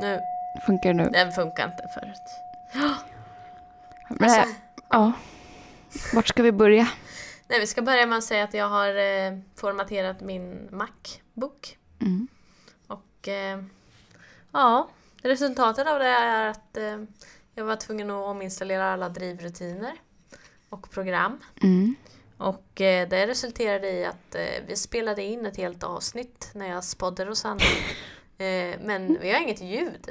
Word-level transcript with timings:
Nu, 0.00 0.20
Funkar 0.66 0.94
nu? 0.94 1.10
den 1.12 1.32
funkar 1.32 1.64
inte 1.66 1.88
förut. 1.94 2.22
Men, 4.08 4.30
Alltså, 4.30 4.54
ja. 4.88 5.12
Vart 6.14 6.28
ska 6.28 6.42
vi 6.42 6.52
börja? 6.52 6.88
nej, 7.48 7.60
vi 7.60 7.66
ska 7.66 7.82
börja 7.82 8.06
med 8.06 8.18
att 8.18 8.24
säga 8.24 8.44
att 8.44 8.54
jag 8.54 8.68
har 8.68 8.88
eh, 8.88 9.38
formaterat 9.56 10.20
min 10.20 10.68
Macbook. 10.72 11.78
Mm. 12.00 12.28
Och 12.86 13.28
eh, 13.28 13.62
ja, 14.52 14.88
resultatet 15.22 15.86
av 15.88 15.98
det 15.98 16.06
är 16.06 16.46
att 16.46 16.76
eh, 16.76 17.02
jag 17.54 17.64
var 17.64 17.76
tvungen 17.76 18.10
att 18.10 18.26
ominstallera 18.26 18.92
alla 18.92 19.08
drivrutiner 19.08 19.92
och 20.68 20.90
program. 20.90 21.38
Mm. 21.62 21.94
Och 22.38 22.80
eh, 22.80 23.08
det 23.08 23.26
resulterade 23.26 23.90
i 23.90 24.04
att 24.04 24.34
eh, 24.34 24.64
vi 24.66 24.76
spelade 24.76 25.22
in 25.22 25.46
ett 25.46 25.56
helt 25.56 25.82
avsnitt 25.82 26.50
när 26.54 26.68
jag 26.68 26.84
spådde 26.84 27.24
Rosanna. 27.24 27.60
Eh, 28.42 28.78
men 28.80 29.18
vi 29.20 29.32
har 29.32 29.40
inget 29.40 29.62
ljud 29.62 30.08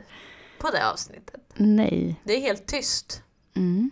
på 0.60 0.70
det 0.72 0.90
avsnittet. 0.90 1.42
Nej. 1.56 2.16
Det 2.24 2.34
är 2.34 2.42
helt 2.42 2.66
tyst. 2.66 3.24
Mm. 3.56 3.92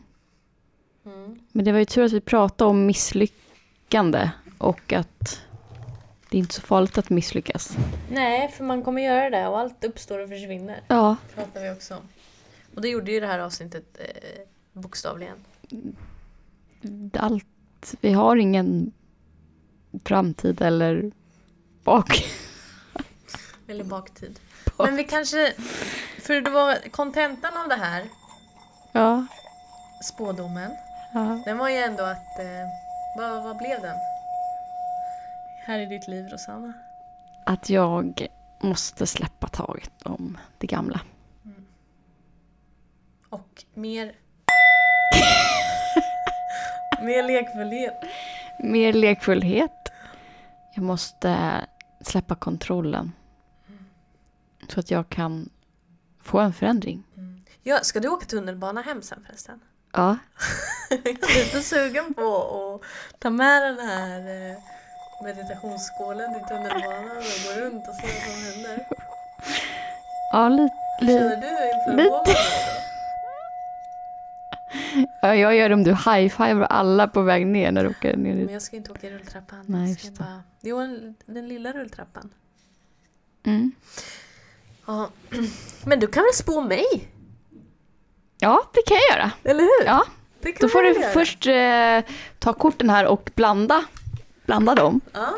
Mm. 1.06 1.40
Men 1.52 1.66
det 1.66 1.72
var 1.72 1.80
ju 1.80 1.86
tur 1.86 2.04
att 2.04 2.12
vi 2.12 2.22
pratade 2.22 2.70
om 2.70 2.86
misslyckande 2.86 4.30
och 4.58 4.94
att 4.94 5.42
det 6.30 6.38
är 6.38 6.40
inte 6.40 6.54
så 6.54 6.62
farligt 6.62 6.98
att 6.98 7.10
misslyckas. 7.10 7.78
Nej, 8.12 8.52
för 8.52 8.64
man 8.64 8.84
kommer 8.84 9.02
göra 9.02 9.30
det 9.30 9.48
och 9.48 9.60
allt 9.60 9.84
uppstår 9.84 10.20
och 10.20 10.30
försvinner. 10.30 10.82
Ja, 10.88 11.16
pratar 11.36 11.64
vi 11.64 11.72
också 11.72 11.96
om. 11.96 12.02
Och 12.76 12.82
det 12.82 12.90
gjorde 12.90 13.12
ju 13.12 13.20
det 13.20 13.28
här 13.28 13.40
avsnittet 13.40 13.98
eh, 14.00 14.42
bokstavligen. 14.74 15.38
allt. 17.14 17.46
Vi 18.02 18.12
har 18.12 18.36
ingen 18.36 18.92
framtid 20.04 20.62
eller 20.62 21.12
bak. 21.84 22.26
Eller 23.70 23.84
baktid. 23.84 24.40
Men 24.78 24.96
vi 24.96 25.04
kanske, 25.04 25.54
för 26.22 26.42
det 26.42 26.50
var 26.50 26.90
kontentan 26.92 27.58
av 27.58 27.70
det 27.70 27.76
här, 27.76 28.04
Ja. 28.92 29.26
spådomen, 30.04 30.72
ja. 31.14 31.42
den 31.46 31.58
var 31.58 31.70
ju 31.70 31.76
ändå 31.78 32.04
att, 32.04 32.40
eh, 32.40 32.68
vad, 33.18 33.44
vad 33.44 33.58
blev 33.58 33.82
den? 33.82 33.96
Här 35.66 35.80
i 35.80 35.86
ditt 35.86 36.08
liv 36.08 36.28
Rosanna. 36.30 36.74
Att 37.46 37.70
jag 37.70 38.28
måste 38.62 39.08
släppa 39.08 39.48
taget 39.48 40.02
om 40.04 40.38
det 40.58 40.68
gamla. 40.68 41.02
Och 43.30 43.66
mer... 43.74 44.12
mer 47.02 47.24
lekfullhet. 47.24 47.94
Mer 48.60 48.94
lekfullhet. 48.94 49.90
Jag 50.74 50.84
måste 50.84 51.66
släppa 52.02 52.36
kontrollen. 52.36 53.12
Så 54.74 54.80
att 54.80 54.92
jag 54.92 55.10
kan 55.10 55.50
få 56.22 56.40
en 56.40 56.54
förändring. 56.54 57.04
Ja, 57.64 57.80
ska 57.84 58.00
du 58.00 58.10
åka 58.10 58.26
tunnelbana 58.26 58.82
hem 58.82 59.02
sen 59.02 59.24
förresten? 59.28 59.60
Ja. 59.92 60.18
Jag 60.90 61.08
är 61.08 61.46
lite 61.46 61.62
sugen 61.62 62.14
på 62.14 62.36
att 62.76 63.20
ta 63.20 63.30
med 63.30 63.62
den 63.62 63.80
här 63.88 64.20
eh, 64.20 64.58
meditationsskålen 65.24 66.34
till 66.34 66.48
tunnelbanan 66.48 67.18
och 67.18 67.24
gå 67.46 67.62
runt 67.62 67.88
och 67.88 67.96
se 67.96 68.08
vad 68.08 68.36
som 68.36 68.54
händer. 68.54 68.88
Ja, 70.32 70.50
lite. 70.50 70.74
Känner 71.00 71.42
du 71.42 71.48
inför 71.80 72.04
lite. 72.04 72.40
ja, 75.22 75.36
jag 75.36 75.56
gör 75.56 75.70
om 75.74 75.84
du 75.84 75.92
high-fivar 75.92 76.62
alla 76.70 77.08
på 77.08 77.22
väg 77.22 77.48
ner 77.48 77.72
när 77.72 77.84
du 77.84 77.90
åker 77.90 78.18
ner. 78.18 78.36
Men 78.36 78.54
jag 78.54 78.62
ska 78.62 78.76
inte 78.76 78.92
åka 78.92 79.08
i 79.08 79.12
rulltrappan. 79.12 79.64
Nej, 79.68 79.90
just 79.90 80.04
det. 80.04 80.12
bara... 80.24 80.44
Jo, 80.62 80.78
en- 80.80 81.16
den 81.26 81.48
lilla 81.48 81.72
rulltrappan. 81.72 82.34
Mm. 83.46 83.72
Ja. 84.90 85.10
Men 85.86 86.00
du 86.00 86.08
kan 86.08 86.24
väl 86.24 86.34
spå 86.34 86.62
mig? 86.62 86.86
Ja, 88.40 88.64
det 88.74 88.82
kan 88.88 88.98
jag 88.98 89.18
göra. 89.18 89.32
Eller 89.44 89.64
hur? 89.64 89.86
Ja, 89.86 90.06
det 90.42 90.52
kan 90.52 90.68
då 90.68 90.70
får 90.70 90.82
du 90.82 90.94
göra. 90.94 91.12
först 91.12 91.48
eh, 91.48 92.16
ta 92.40 92.54
korten 92.54 92.90
här 92.90 93.06
och 93.06 93.30
blanda. 93.36 93.86
Blanda 94.46 94.76
dem. 94.76 95.02
Ja. 95.14 95.34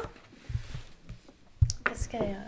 Det 1.89 1.97
ska 1.97 2.17
jag 2.17 2.29
göra. 2.29 2.47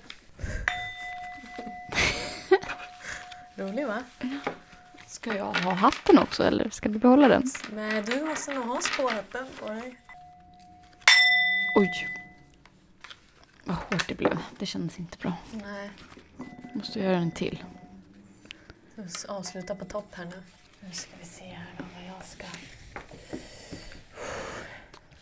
Rolig 3.67 3.87
va? 3.87 4.03
Ska 5.07 5.35
jag 5.35 5.53
ha 5.53 5.71
hatten 5.71 6.17
också 6.19 6.43
eller 6.43 6.69
ska 6.69 6.89
du 6.89 6.99
behålla 6.99 7.27
den? 7.27 7.43
Nej, 7.71 8.01
du 8.01 8.25
måste 8.25 8.53
nog 8.53 8.65
ha 8.65 8.81
spårhatten 8.81 9.45
på 9.59 9.69
dig. 9.69 9.95
Oj. 11.75 12.07
Vad 13.63 13.75
hårt 13.77 14.07
det 14.07 14.15
blev. 14.15 14.37
Det 14.59 14.65
kändes 14.65 14.99
inte 14.99 15.17
bra. 15.17 15.33
Nej. 15.51 15.91
Måste 16.73 16.99
göra 16.99 17.17
en 17.17 17.31
till. 17.31 17.63
Avsluta 19.27 19.75
på 19.75 19.85
topp 19.85 20.07
här 20.11 20.25
nu. 20.25 20.43
Nu 20.79 20.91
ska 20.91 21.11
vi 21.19 21.25
se 21.25 21.45
här 21.45 21.67
då 21.77 21.83
vad 21.95 22.07
jag 22.07 22.25
ska... 22.25 22.43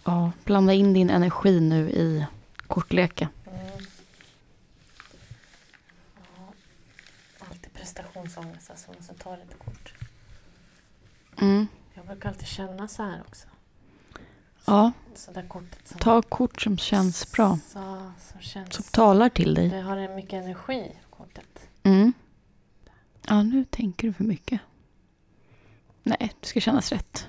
Ja, 0.03 0.31
blanda 0.43 0.73
in 0.73 0.93
din 0.93 1.09
energi 1.09 1.59
nu 1.59 1.89
i 1.89 2.25
kortleken. 2.67 3.27
Mm. 3.47 3.85
Ja. 6.15 6.53
Alltid 7.39 7.73
prestationsångest 7.73 8.69
alltså, 8.69 8.91
måste 8.97 9.13
ta 9.13 9.35
lite 9.35 9.55
kort. 9.65 9.93
Mm. 11.41 11.67
Jag 11.93 12.05
brukar 12.05 12.29
alltid 12.29 12.47
känna 12.47 12.87
så 12.87 13.03
här 13.03 13.21
också. 13.27 13.47
Ja, 14.65 14.91
Så 15.15 15.31
där 15.31 15.47
kortet 15.47 15.87
som... 15.87 15.99
ta 15.99 16.21
kort 16.21 16.61
som 16.61 16.77
känns 16.77 17.31
bra. 17.31 17.59
Så, 17.67 18.11
som 18.31 18.41
känns... 18.41 18.73
Som 18.73 18.83
talar 18.83 19.29
till 19.29 19.53
dig. 19.53 19.69
Det 19.69 19.81
har 19.81 19.97
en 19.97 20.15
mycket 20.15 20.33
energi, 20.33 20.91
kortet. 21.21 21.69
Mm. 21.83 22.13
Ja, 23.27 23.43
nu 23.43 23.65
tänker 23.65 24.07
du 24.07 24.13
för 24.13 24.23
mycket. 24.23 24.61
Nej, 26.03 26.33
det 26.39 26.47
ska 26.47 26.59
kännas 26.59 26.91
rätt. 26.91 27.27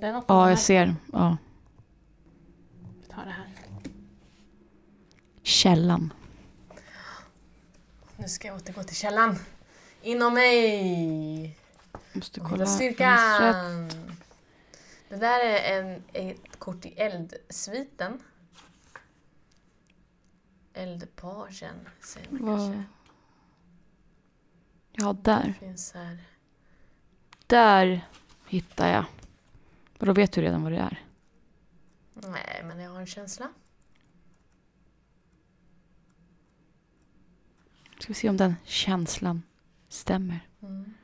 Det 0.00 0.06
är 0.06 0.12
något 0.12 0.24
Ja, 0.28 0.48
jag 0.48 0.58
ser. 0.58 0.96
Ja. 1.12 1.36
Vi 3.02 3.08
tar 3.08 3.24
det 3.24 3.30
här. 3.30 3.50
Källan. 5.42 6.12
Nu 8.16 8.28
ska 8.28 8.48
jag 8.48 8.56
återgå 8.56 8.82
till 8.82 8.96
källan. 8.96 9.38
Inom 10.02 10.34
mig. 10.34 11.58
Måste 12.12 12.40
kolla. 12.40 12.66
styrkan. 12.66 13.88
Det 15.08 15.16
där 15.16 15.40
är 15.44 15.80
en, 15.80 16.02
ett 16.12 16.58
kort 16.58 16.86
i 16.86 16.88
eldsviten. 16.88 18.22
Eldpagen 20.76 21.74
man 22.30 22.42
Vad- 22.42 22.58
kanske. 22.58 22.84
Ja, 24.92 25.12
där. 25.22 25.52
finns 25.60 25.92
här. 25.92 26.18
Där 27.46 28.08
hittar 28.46 28.88
jag. 28.92 29.04
Och 29.98 30.06
då 30.06 30.12
vet 30.12 30.32
du 30.32 30.40
redan 30.40 30.62
vad 30.62 30.72
det 30.72 30.78
är. 30.78 31.04
Nej, 32.14 32.62
men 32.64 32.78
jag 32.80 32.90
har 32.90 33.00
en 33.00 33.06
känsla. 33.06 33.48
Ska 37.98 38.08
vi 38.08 38.14
se 38.14 38.28
om 38.28 38.36
den 38.36 38.56
känslan 38.64 39.42
stämmer. 39.88 40.48
Mm. 40.62 40.94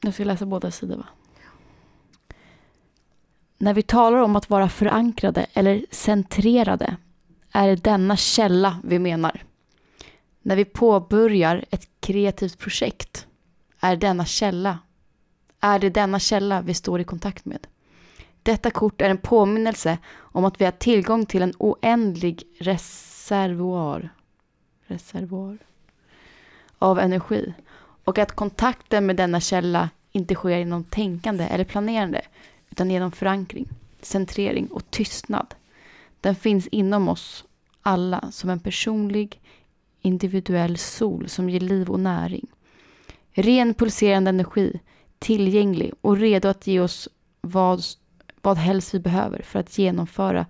Jag 0.00 0.14
ska 0.14 0.24
läsa 0.24 0.46
båda 0.46 0.70
sidor 0.70 0.96
va? 0.96 1.06
När 3.62 3.74
vi 3.74 3.82
talar 3.82 4.18
om 4.18 4.36
att 4.36 4.50
vara 4.50 4.68
förankrade 4.68 5.46
eller 5.52 5.84
centrerade 5.90 6.96
är 7.52 7.68
det 7.68 7.76
denna 7.76 8.16
källa 8.16 8.80
vi 8.84 8.98
menar. 8.98 9.44
När 10.42 10.56
vi 10.56 10.64
påbörjar 10.64 11.64
ett 11.70 11.88
kreativt 12.00 12.58
projekt 12.58 13.26
är 13.80 13.96
denna 13.96 14.24
källa 14.24 14.78
är 15.60 15.78
det 15.78 15.90
denna 15.90 16.18
källa 16.18 16.62
vi 16.62 16.74
står 16.74 17.00
i 17.00 17.04
kontakt 17.04 17.44
med. 17.44 17.66
Detta 18.42 18.70
kort 18.70 19.00
är 19.00 19.10
en 19.10 19.18
påminnelse 19.18 19.98
om 20.14 20.44
att 20.44 20.60
vi 20.60 20.64
har 20.64 20.72
tillgång 20.72 21.26
till 21.26 21.42
en 21.42 21.54
oändlig 21.58 22.42
reservoar, 22.58 24.08
reservoar 24.86 25.58
av 26.78 26.98
energi 26.98 27.54
och 28.04 28.18
att 28.18 28.32
kontakten 28.32 29.06
med 29.06 29.16
denna 29.16 29.40
källa 29.40 29.90
inte 30.12 30.34
sker 30.34 30.58
genom 30.58 30.84
tänkande 30.84 31.44
eller 31.44 31.64
planerande 31.64 32.22
utan 32.72 32.90
genom 32.90 33.12
förankring, 33.12 33.68
centrering 34.00 34.66
och 34.66 34.90
tystnad. 34.90 35.54
Den 36.20 36.34
finns 36.34 36.66
inom 36.66 37.08
oss 37.08 37.44
alla 37.82 38.30
som 38.30 38.50
en 38.50 38.60
personlig 38.60 39.40
individuell 40.00 40.78
sol 40.78 41.28
som 41.28 41.50
ger 41.50 41.60
liv 41.60 41.90
och 41.90 42.00
näring. 42.00 42.46
Ren 43.32 43.74
pulserande 43.74 44.28
energi, 44.28 44.80
tillgänglig 45.18 45.92
och 46.00 46.16
redo 46.16 46.48
att 46.48 46.66
ge 46.66 46.80
oss 46.80 47.08
vad, 47.40 47.82
vad 48.42 48.56
helst 48.56 48.94
vi 48.94 48.98
behöver 48.98 49.42
för 49.42 49.58
att 49.58 49.78
genomföra 49.78 50.46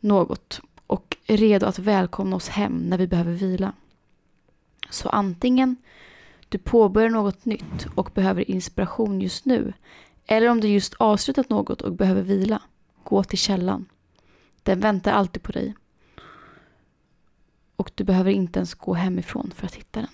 något 0.00 0.60
och 0.86 1.16
redo 1.26 1.66
att 1.66 1.78
välkomna 1.78 2.36
oss 2.36 2.48
hem 2.48 2.76
när 2.76 2.98
vi 2.98 3.06
behöver 3.06 3.32
vila. 3.32 3.72
Så 4.90 5.08
antingen 5.08 5.76
du 6.48 6.58
påbörjar 6.58 7.10
något 7.10 7.44
nytt 7.44 7.86
och 7.94 8.10
behöver 8.14 8.50
inspiration 8.50 9.20
just 9.20 9.44
nu 9.44 9.72
eller 10.26 10.48
om 10.48 10.60
du 10.60 10.68
just 10.68 10.94
avslutat 10.94 11.50
något 11.50 11.82
och 11.82 11.92
behöver 11.92 12.22
vila, 12.22 12.62
gå 13.04 13.24
till 13.24 13.38
källan. 13.38 13.86
Den 14.62 14.80
väntar 14.80 15.12
alltid 15.12 15.42
på 15.42 15.52
dig. 15.52 15.74
Och 17.76 17.90
du 17.94 18.04
behöver 18.04 18.30
inte 18.30 18.58
ens 18.58 18.74
gå 18.74 18.94
hemifrån 18.94 19.52
för 19.54 19.66
att 19.66 19.74
hitta 19.74 20.00
den. 20.00 20.10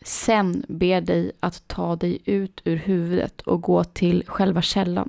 Sen 0.00 0.64
ber 0.68 1.00
dig 1.00 1.32
att 1.40 1.68
ta 1.68 1.96
dig 1.96 2.18
ut 2.24 2.60
ur 2.64 2.76
huvudet 2.76 3.40
och 3.40 3.62
gå 3.62 3.84
till 3.84 4.24
själva 4.26 4.62
källan. 4.62 5.08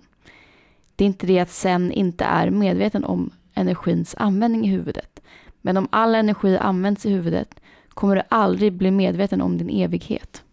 Det 0.96 1.04
är 1.04 1.08
inte 1.08 1.28
det 1.28 1.40
att 1.40 1.52
sen 1.52 1.92
inte 1.92 2.26
är 2.26 2.50
medveten 2.50 3.04
om 3.04 3.32
energins 3.54 4.16
användning 4.18 4.66
i 4.66 4.70
huvudet. 4.70 5.22
Men 5.62 5.78
om 5.78 5.88
all 5.92 6.16
energi 6.16 6.58
används 6.58 7.06
i 7.06 7.10
huvudet 7.10 7.60
kommer 7.98 8.16
du 8.16 8.22
aldrig 8.30 8.74
bli 8.74 8.92
medveten 8.92 9.42
om 9.42 9.58
din 9.58 9.70
evighet. 9.70 10.44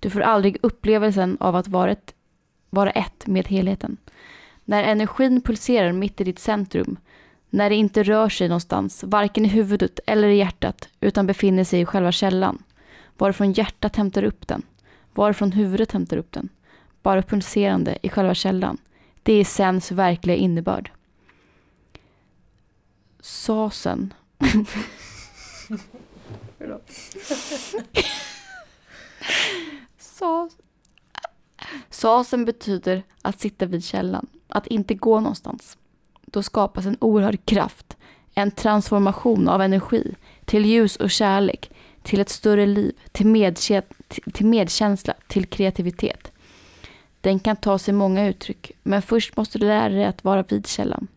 Du 0.00 0.10
får 0.10 0.20
aldrig 0.20 0.56
upplevelsen 0.62 1.36
av 1.40 1.56
att 1.56 1.68
vara 1.68 1.90
ett, 1.90 2.14
vara 2.70 2.90
ett 2.90 3.26
med 3.26 3.48
helheten. 3.48 3.96
När 4.64 4.82
energin 4.82 5.40
pulserar 5.40 5.92
mitt 5.92 6.20
i 6.20 6.24
ditt 6.24 6.38
centrum, 6.38 6.96
när 7.50 7.70
det 7.70 7.76
inte 7.76 8.02
rör 8.02 8.28
sig 8.28 8.48
någonstans, 8.48 9.04
varken 9.04 9.44
i 9.44 9.48
huvudet 9.48 10.00
eller 10.06 10.28
i 10.28 10.36
hjärtat, 10.36 10.88
utan 11.00 11.26
befinner 11.26 11.64
sig 11.64 11.80
i 11.80 11.86
själva 11.86 12.12
källan, 12.12 12.62
varifrån 13.18 13.52
hjärtat 13.52 13.96
hämtar 13.96 14.22
upp 14.22 14.48
den, 14.48 14.62
varifrån 15.14 15.52
huvudet 15.52 15.92
hämtar 15.92 16.16
upp 16.16 16.32
den, 16.32 16.48
bara 17.02 17.22
pulserande 17.22 17.98
i 18.02 18.08
själva 18.08 18.34
källan. 18.34 18.78
Det 19.22 19.32
är 19.32 19.44
sens 19.44 19.92
verkliga 19.92 20.36
innebörd. 20.36 20.90
Sasen. 23.20 24.14
Sas. 29.98 30.56
Sasen 31.90 32.44
betyder 32.44 33.02
att 33.22 33.40
sitta 33.40 33.66
vid 33.66 33.84
källan, 33.84 34.26
att 34.48 34.66
inte 34.66 34.94
gå 34.94 35.20
någonstans. 35.20 35.78
Då 36.26 36.42
skapas 36.42 36.86
en 36.86 36.96
oerhörd 37.00 37.44
kraft, 37.44 37.96
en 38.34 38.50
transformation 38.50 39.48
av 39.48 39.62
energi 39.62 40.14
till 40.44 40.66
ljus 40.66 40.96
och 40.96 41.10
kärlek, 41.10 41.70
till 42.02 42.20
ett 42.20 42.28
större 42.28 42.66
liv, 42.66 42.92
till, 43.12 43.26
medkä 43.26 43.82
till 44.08 44.46
medkänsla, 44.46 45.14
till 45.26 45.46
kreativitet. 45.46 46.32
Den 47.20 47.40
kan 47.40 47.56
ta 47.56 47.78
sig 47.78 47.94
många 47.94 48.28
uttryck, 48.28 48.70
men 48.82 49.02
först 49.02 49.36
måste 49.36 49.58
du 49.58 49.66
lära 49.66 49.88
dig 49.88 50.04
att 50.04 50.24
vara 50.24 50.42
vid 50.42 50.66
källan. 50.66 51.08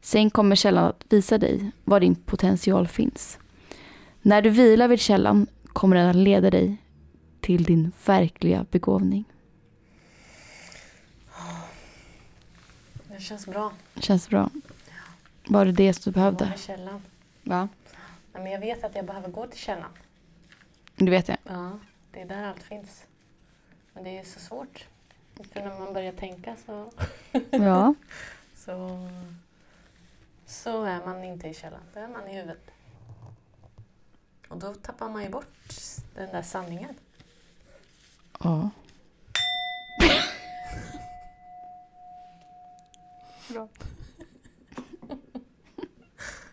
Sen 0.00 0.30
kommer 0.30 0.56
källan 0.56 0.84
att 0.84 1.04
visa 1.08 1.38
dig 1.38 1.70
var 1.84 2.00
din 2.00 2.14
potential 2.14 2.88
finns. 2.88 3.38
När 4.22 4.42
du 4.42 4.50
vilar 4.50 4.88
vid 4.88 5.00
källan 5.00 5.46
kommer 5.72 5.96
den 5.96 6.08
att 6.08 6.16
leda 6.16 6.50
dig 6.50 6.76
till 7.40 7.64
din 7.64 7.92
verkliga 8.06 8.66
begåvning. 8.70 9.24
Det 13.08 13.20
känns 13.20 13.46
bra. 13.46 13.72
Känns 13.96 14.28
bra. 14.28 14.50
Var 15.48 15.64
det 15.64 15.72
det 15.72 16.04
du 16.04 16.10
behövde? 16.10 16.44
Vara 16.44 16.54
i 16.54 16.58
källan. 16.58 17.02
Va? 17.42 17.68
Nej, 18.32 18.42
men 18.42 18.52
jag 18.52 18.60
vet 18.60 18.84
att 18.84 18.94
jag 18.94 19.04
behöver 19.04 19.28
gå 19.28 19.46
till 19.46 19.58
källan. 19.60 19.90
Du 20.96 21.10
vet 21.10 21.26
det? 21.26 21.36
Ja, 21.44 21.78
det 22.12 22.20
är 22.20 22.24
där 22.26 22.44
allt 22.48 22.62
finns. 22.62 23.04
Men 23.92 24.04
det 24.04 24.18
är 24.18 24.24
så 24.24 24.40
svårt. 24.40 24.86
För 25.52 25.60
när 25.60 25.78
man 25.78 25.92
börjar 25.94 26.12
tänka 26.12 26.56
så, 26.66 26.90
Ja. 27.50 27.94
så, 28.56 29.08
så 30.46 30.84
är 30.84 31.06
man 31.06 31.24
inte 31.24 31.48
i 31.48 31.54
källan. 31.54 31.80
Då 31.94 32.00
är 32.00 32.08
man 32.08 32.28
i 32.28 32.34
huvudet. 32.34 32.70
Och 34.50 34.56
då 34.58 34.74
tappar 34.74 35.08
man 35.08 35.22
ju 35.22 35.28
bort 35.28 35.46
den 36.14 36.32
där 36.32 36.42
sanningen. 36.42 36.94
ja. 38.38 38.70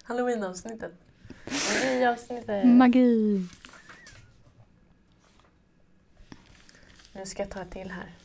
Halloween-avsnittet. 0.03 0.91
Magi-avsnittet. 1.45 2.65
Magi. 2.65 3.47
Nu 7.13 7.25
ska 7.25 7.43
jag 7.43 7.51
ta 7.51 7.61
ett 7.61 7.71
till 7.71 7.91
här. 7.91 8.15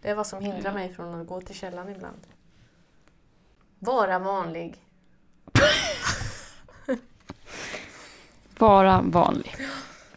Det 0.00 0.10
är 0.10 0.14
vad 0.14 0.26
som 0.26 0.42
hindrar 0.42 0.74
mig 0.74 0.94
från 0.94 1.20
att 1.20 1.26
gå 1.26 1.40
till 1.40 1.54
källan 1.54 1.88
ibland. 1.88 2.26
Vara 3.78 4.18
vanlig. 4.18 4.83
Vara 8.64 9.02
vanlig. 9.02 9.56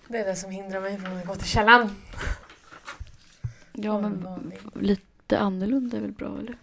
Det 0.07 0.17
är 0.17 0.25
det 0.25 0.35
som 0.35 0.51
hindrar 0.51 0.81
mig 0.81 0.97
från 0.97 1.17
att 1.17 1.25
gå 1.25 1.35
till 1.35 1.47
källan. 1.47 1.95
Ja, 3.73 4.01
men 4.01 4.23
vanlig. 4.23 4.59
lite 4.79 5.39
annorlunda 5.39 5.97
är 5.97 6.01
väl 6.01 6.11
bra, 6.11 6.37
eller? 6.39 6.57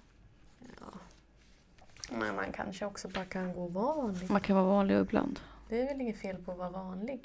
Men 2.10 2.36
man 2.36 2.52
kanske 2.52 2.86
också 2.86 3.08
bara 3.08 3.24
kan 3.24 3.52
gå 3.52 3.66
vanlig. 3.68 4.30
Man 4.30 4.40
kan 4.40 4.56
vara 4.56 4.66
vanlig 4.66 4.98
ibland. 4.98 5.40
Det 5.68 5.80
är 5.80 5.86
väl 5.86 6.00
inget 6.00 6.18
fel 6.18 6.36
på 6.36 6.52
att 6.52 6.58
vara 6.58 6.70
vanlig? 6.70 7.20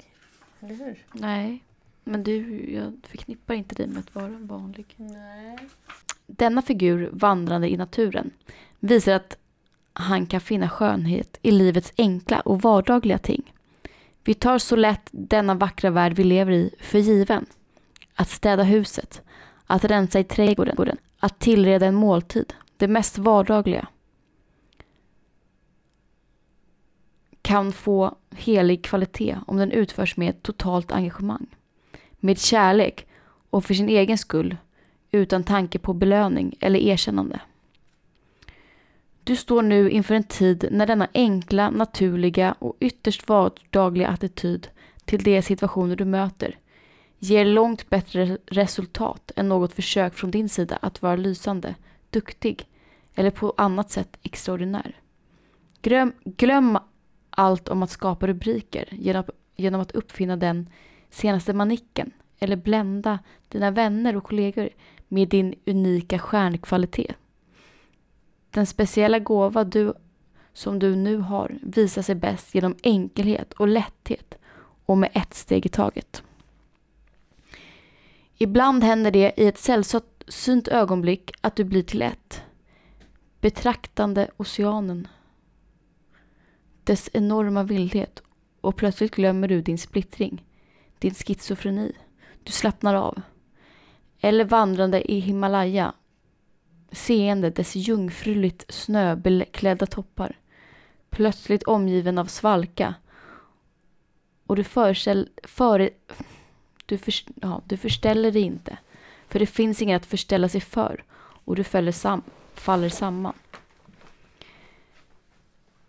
Eller 0.60 0.74
hur? 0.74 1.04
Nej, 1.12 1.64
men 2.04 2.24
du, 2.24 2.64
jag 2.74 3.00
förknippar 3.08 3.54
inte 3.54 3.74
dig 3.74 3.86
med 3.86 3.98
att 3.98 4.14
vara 4.14 4.28
vanlig. 4.28 4.94
Nej. 4.96 5.58
Denna 6.26 6.62
figur 6.62 7.10
vandrande 7.12 7.68
i 7.68 7.76
naturen 7.76 8.30
visar 8.80 9.12
att 9.12 9.36
han 9.92 10.26
kan 10.26 10.40
finna 10.40 10.68
skönhet 10.68 11.38
i 11.42 11.50
livets 11.50 11.92
enkla 11.96 12.40
och 12.40 12.62
vardagliga 12.62 13.18
ting. 13.18 13.52
Vi 14.24 14.34
tar 14.34 14.58
så 14.58 14.76
lätt 14.76 15.08
denna 15.12 15.54
vackra 15.54 15.90
värld 15.90 16.12
vi 16.12 16.24
lever 16.24 16.52
i 16.52 16.74
för 16.80 16.98
given. 16.98 17.46
Att 18.14 18.28
städa 18.28 18.62
huset, 18.62 19.22
att 19.66 19.84
rensa 19.84 20.20
i 20.20 20.24
trädgården, 20.24 20.96
att 21.18 21.38
tillreda 21.38 21.86
en 21.86 21.94
måltid, 21.94 22.52
det 22.76 22.88
mest 22.88 23.18
vardagliga. 23.18 23.88
Kan 27.42 27.72
få 27.72 28.16
helig 28.30 28.84
kvalitet 28.84 29.38
om 29.46 29.56
den 29.56 29.72
utförs 29.72 30.16
med 30.16 30.42
totalt 30.42 30.92
engagemang. 30.92 31.46
Med 32.12 32.38
kärlek 32.38 33.06
och 33.50 33.64
för 33.64 33.74
sin 33.74 33.88
egen 33.88 34.18
skull 34.18 34.56
utan 35.10 35.44
tanke 35.44 35.78
på 35.78 35.94
belöning 35.94 36.56
eller 36.60 36.78
erkännande. 36.78 37.40
Du 39.24 39.36
står 39.36 39.62
nu 39.62 39.90
inför 39.90 40.14
en 40.14 40.24
tid 40.24 40.68
när 40.70 40.86
denna 40.86 41.08
enkla, 41.14 41.70
naturliga 41.70 42.54
och 42.58 42.76
ytterst 42.80 43.28
vardagliga 43.28 44.08
attityd 44.08 44.68
till 45.04 45.22
de 45.22 45.42
situationer 45.42 45.96
du 45.96 46.04
möter 46.04 46.58
ger 47.18 47.44
långt 47.44 47.90
bättre 47.90 48.38
resultat 48.46 49.32
än 49.36 49.48
något 49.48 49.72
försök 49.72 50.14
från 50.14 50.30
din 50.30 50.48
sida 50.48 50.78
att 50.82 51.02
vara 51.02 51.16
lysande, 51.16 51.74
duktig 52.10 52.66
eller 53.14 53.30
på 53.30 53.54
annat 53.56 53.90
sätt 53.90 54.18
extraordinär. 54.22 54.96
Glöm, 55.82 56.12
glöm 56.24 56.78
allt 57.30 57.68
om 57.68 57.82
att 57.82 57.90
skapa 57.90 58.26
rubriker 58.26 58.88
genom, 58.90 59.24
genom 59.56 59.80
att 59.80 59.92
uppfinna 59.92 60.36
den 60.36 60.68
senaste 61.10 61.52
manicken 61.52 62.10
eller 62.38 62.56
blända 62.56 63.18
dina 63.48 63.70
vänner 63.70 64.16
och 64.16 64.24
kollegor 64.24 64.68
med 65.08 65.28
din 65.28 65.54
unika 65.66 66.18
stjärnkvalitet. 66.18 67.16
Den 68.50 68.66
speciella 68.66 69.18
gåva 69.18 69.64
du, 69.64 69.94
som 70.52 70.78
du 70.78 70.96
nu 70.96 71.16
har 71.16 71.58
visar 71.62 72.02
sig 72.02 72.14
bäst 72.14 72.54
genom 72.54 72.76
enkelhet 72.82 73.52
och 73.52 73.68
lätthet 73.68 74.34
och 74.86 74.98
med 74.98 75.10
ett 75.14 75.34
steg 75.34 75.66
i 75.66 75.68
taget. 75.68 76.22
Ibland 78.38 78.84
händer 78.84 79.10
det 79.10 79.32
i 79.36 79.46
ett 79.46 79.58
sällsynt 79.58 80.68
ögonblick 80.68 81.32
att 81.40 81.56
du 81.56 81.64
blir 81.64 81.82
till 81.82 82.02
ett. 82.02 82.42
Betraktande 83.40 84.30
oceanen. 84.36 85.08
Dess 86.84 87.10
enorma 87.12 87.62
vildhet 87.62 88.22
och 88.60 88.76
plötsligt 88.76 89.14
glömmer 89.14 89.48
du 89.48 89.62
din 89.62 89.78
splittring, 89.78 90.44
din 90.98 91.14
schizofreni. 91.14 91.92
Du 92.42 92.52
slappnar 92.52 92.94
av. 92.94 93.22
Eller 94.20 94.44
vandrande 94.44 95.12
i 95.12 95.18
Himalaya, 95.18 95.92
seende 96.92 97.50
dess 97.50 97.76
jungfruligt 97.76 98.64
snöbeklädda 98.68 99.86
toppar, 99.86 100.38
plötsligt 101.10 101.62
omgiven 101.62 102.18
av 102.18 102.26
svalka. 102.26 102.94
Och 104.46 104.56
du 104.56 104.64
föreställ, 104.64 105.28
före, 105.42 105.90
du, 106.86 106.98
för, 106.98 107.14
ja, 107.34 107.62
du 107.66 107.76
förställer 107.76 108.30
dig 108.30 108.42
inte, 108.42 108.78
för 109.28 109.38
det 109.38 109.46
finns 109.46 109.82
inget 109.82 110.02
att 110.02 110.08
förställa 110.08 110.48
sig 110.48 110.60
för 110.60 111.04
och 111.44 111.56
du 111.56 111.92
sam, 111.92 112.22
faller 112.54 112.88
samman. 112.88 113.34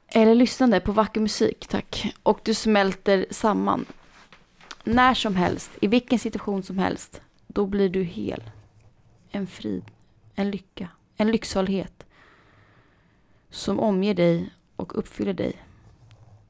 Eller 0.08 0.36
lyssnande 0.36 0.79
på 0.79 0.91
vacker 0.91 1.22
musik, 1.22 1.67
tack. 1.67 2.13
Och 2.24 2.39
du 2.43 2.53
smälter 2.53 3.25
samman. 3.31 3.86
När 4.84 5.13
som 5.13 5.36
helst, 5.36 5.72
i 5.81 5.88
vilken 5.88 6.20
situation 6.20 6.63
som 6.63 6.77
helst, 6.77 7.22
då 7.48 7.65
blir 7.65 7.89
du 7.89 8.03
hel. 8.03 8.43
En 9.31 9.48
frid, 9.48 9.84
en 10.36 10.52
lycka, 10.52 10.90
en 11.16 11.32
lycksalighet 11.32 12.06
som 13.50 13.80
omger 13.80 14.14
dig 14.14 14.54
och 14.76 14.98
uppfyller 15.00 15.34
dig. 15.34 15.54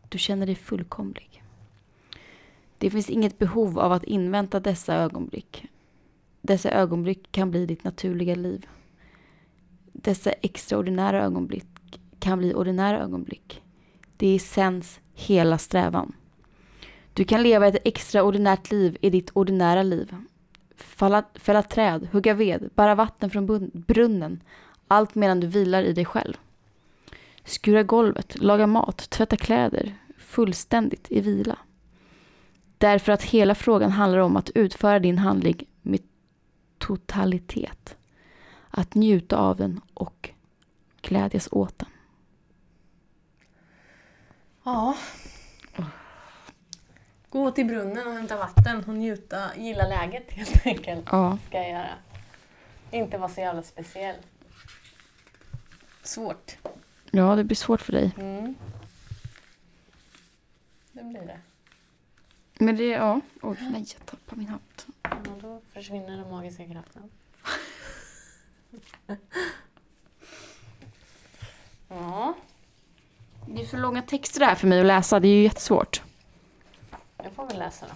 Du 0.10 0.18
känner 0.18 0.46
dig 0.46 0.56
fullkomlig. 0.56 1.44
Det 2.78 2.90
finns 2.90 3.10
inget 3.10 3.38
behov 3.38 3.80
av 3.80 3.92
att 3.92 4.04
invänta 4.04 4.60
dessa 4.60 4.96
ögonblick. 4.96 5.66
Dessa 6.42 6.72
ögonblick 6.72 7.32
kan 7.32 7.52
bli 7.52 7.66
ditt 7.66 7.84
naturliga 7.84 8.36
liv. 8.36 8.68
dessa 9.94 10.32
extraordinära 10.32 11.24
ögonblick 11.24 12.00
kan 12.20 12.38
bli 12.40 12.54
ordinära 12.54 13.00
ögonblick. 13.00 13.62
Det 14.18 14.28
är 14.28 14.40
sens 14.40 15.00
hela 15.14 15.58
strävan. 15.58 16.14
Du 17.14 17.24
kan 17.24 17.44
leva 17.44 17.68
ett 17.68 17.82
extraordinärt 17.88 18.72
liv 18.72 18.98
i 19.02 19.10
ditt 19.10 19.30
ordinära 19.34 19.84
liv. 19.84 20.16
Falla, 20.84 21.24
fälla 21.36 21.64
träd, 21.64 22.08
hugga 22.12 22.34
ved, 22.34 22.70
bära 22.76 22.96
vatten 22.96 23.30
från 23.30 23.72
brunnen. 23.74 24.44
Allt 24.88 25.16
medan 25.16 25.40
du 25.40 25.48
vilar 25.48 25.84
i 25.84 25.94
dig 25.94 26.06
själv. 26.06 26.34
Skura 27.44 27.84
golvet, 27.84 28.42
laga 28.42 28.68
mat, 28.68 29.10
tvätta 29.10 29.38
kläder. 29.38 29.96
Fullständigt 30.18 31.08
i 31.12 31.22
vila. 31.22 31.58
Därför 32.78 33.12
att 33.12 33.24
hela 33.24 33.56
frågan 33.56 33.92
handlar 33.92 34.20
om 34.20 34.36
att 34.36 34.50
utföra 34.50 35.00
din 35.00 35.18
handling 35.18 35.68
med 35.82 36.00
totalitet. 36.78 37.98
Att 38.70 38.96
njuta 38.96 39.38
av 39.38 39.58
den 39.58 39.82
och 39.94 40.30
glädjas 41.02 41.50
åt 41.52 41.80
den. 41.80 41.90
Ja. 44.64 44.96
Gå 47.32 47.52
till 47.52 47.66
brunnen 47.66 48.08
och 48.08 48.14
hämta 48.14 48.38
vatten 48.38 48.84
och 48.88 48.94
njuta, 48.96 49.56
gilla 49.58 49.88
läget 49.88 50.32
helt 50.32 50.66
enkelt. 50.66 51.08
Ja. 51.12 51.38
Ska 51.48 51.58
jag 51.58 51.70
göra. 51.70 51.90
Inte 52.92 53.18
vara 53.18 53.30
så 53.30 53.42
jävla 53.42 53.64
speciell. 53.64 54.16
Svårt. 56.04 56.58
ja, 57.12 57.36
det 57.36 57.44
blir 57.44 57.56
svårt 57.56 57.82
för 57.82 57.92
dig. 57.92 58.12
Mm. 58.18 58.56
Det 60.92 61.04
blir 61.04 61.22
det. 61.22 61.40
Men 62.54 62.76
det, 62.78 62.88
ja. 62.88 63.22
Oj, 63.42 63.58
nej, 63.60 63.86
jag 63.98 64.06
tappade 64.06 64.38
min 64.42 64.48
hatt. 64.48 64.88
Ja, 65.04 65.18
då 65.42 65.62
försvinner 65.74 66.18
den 66.18 66.30
magiska 66.30 66.66
kraften. 66.66 67.10
ja, 71.88 72.34
Det 73.48 73.62
är 73.62 73.66
för 73.66 73.78
långa 73.78 74.02
texter 74.02 74.40
där 74.40 74.56
för 74.56 74.68
mig 74.68 74.80
att 74.80 74.86
läsa. 74.86 75.20
Det 75.20 75.28
är 75.28 75.36
ju 75.36 75.44
jättesvårt. 75.44 76.02
Jag 77.24 77.34
får 77.34 77.48
väl 77.48 77.60
läsa 77.60 77.86
då. 77.86 77.94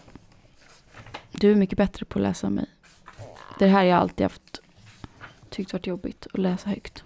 Du 1.32 1.52
är 1.52 1.56
mycket 1.56 1.78
bättre 1.78 2.06
på 2.06 2.20
att 2.20 2.24
läsa 2.24 2.48
än 2.48 2.54
mig. 2.54 2.66
Det 3.60 3.68
här 3.68 3.78
har 3.78 3.84
jag 3.84 4.00
alltid 4.00 4.24
haft 4.24 4.62
tyckt 5.50 5.74
varit 5.74 5.88
jobbigt 5.88 6.28
att 6.34 6.40
läsa 6.40 6.70
högt. 6.70 7.04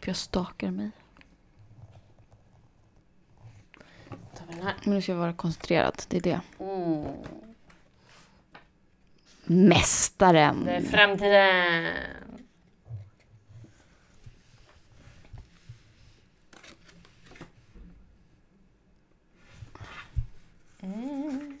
För 0.00 0.08
jag 0.08 0.16
stakar 0.16 0.70
mig. 0.70 0.90
Tar 4.08 4.46
vi 4.48 4.54
den 4.54 4.62
här. 4.62 4.74
Men 4.84 4.94
nu 4.94 5.02
ska 5.02 5.12
jag 5.12 5.18
vara 5.18 5.32
koncentrerad. 5.32 6.02
Det 6.08 6.16
är 6.16 6.20
det. 6.20 6.40
Mm. 6.58 7.06
Mästaren. 9.44 10.64
Det 10.64 10.70
är 10.72 10.80
framtiden. 10.80 11.92
Mm. 20.84 21.58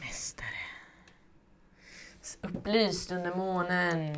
Mästare. 0.00 0.46
Upplyst 2.40 3.12
under 3.12 3.34
månen. 3.36 4.16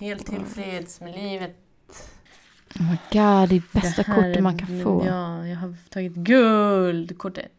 Helt 0.00 0.26
tillfreds 0.26 1.00
med 1.00 1.14
livet. 1.14 1.56
Oh 2.74 2.90
my 2.90 2.96
god, 3.12 3.48
det 3.48 3.56
är 3.56 3.62
bästa 3.72 4.02
Det 4.02 4.14
kortet 4.14 4.42
man 4.42 4.58
kan 4.58 4.82
få. 4.82 5.06
Ja, 5.06 5.46
jag 5.46 5.56
har 5.56 5.74
tagit 5.90 6.14
guldkortet. 6.14 7.52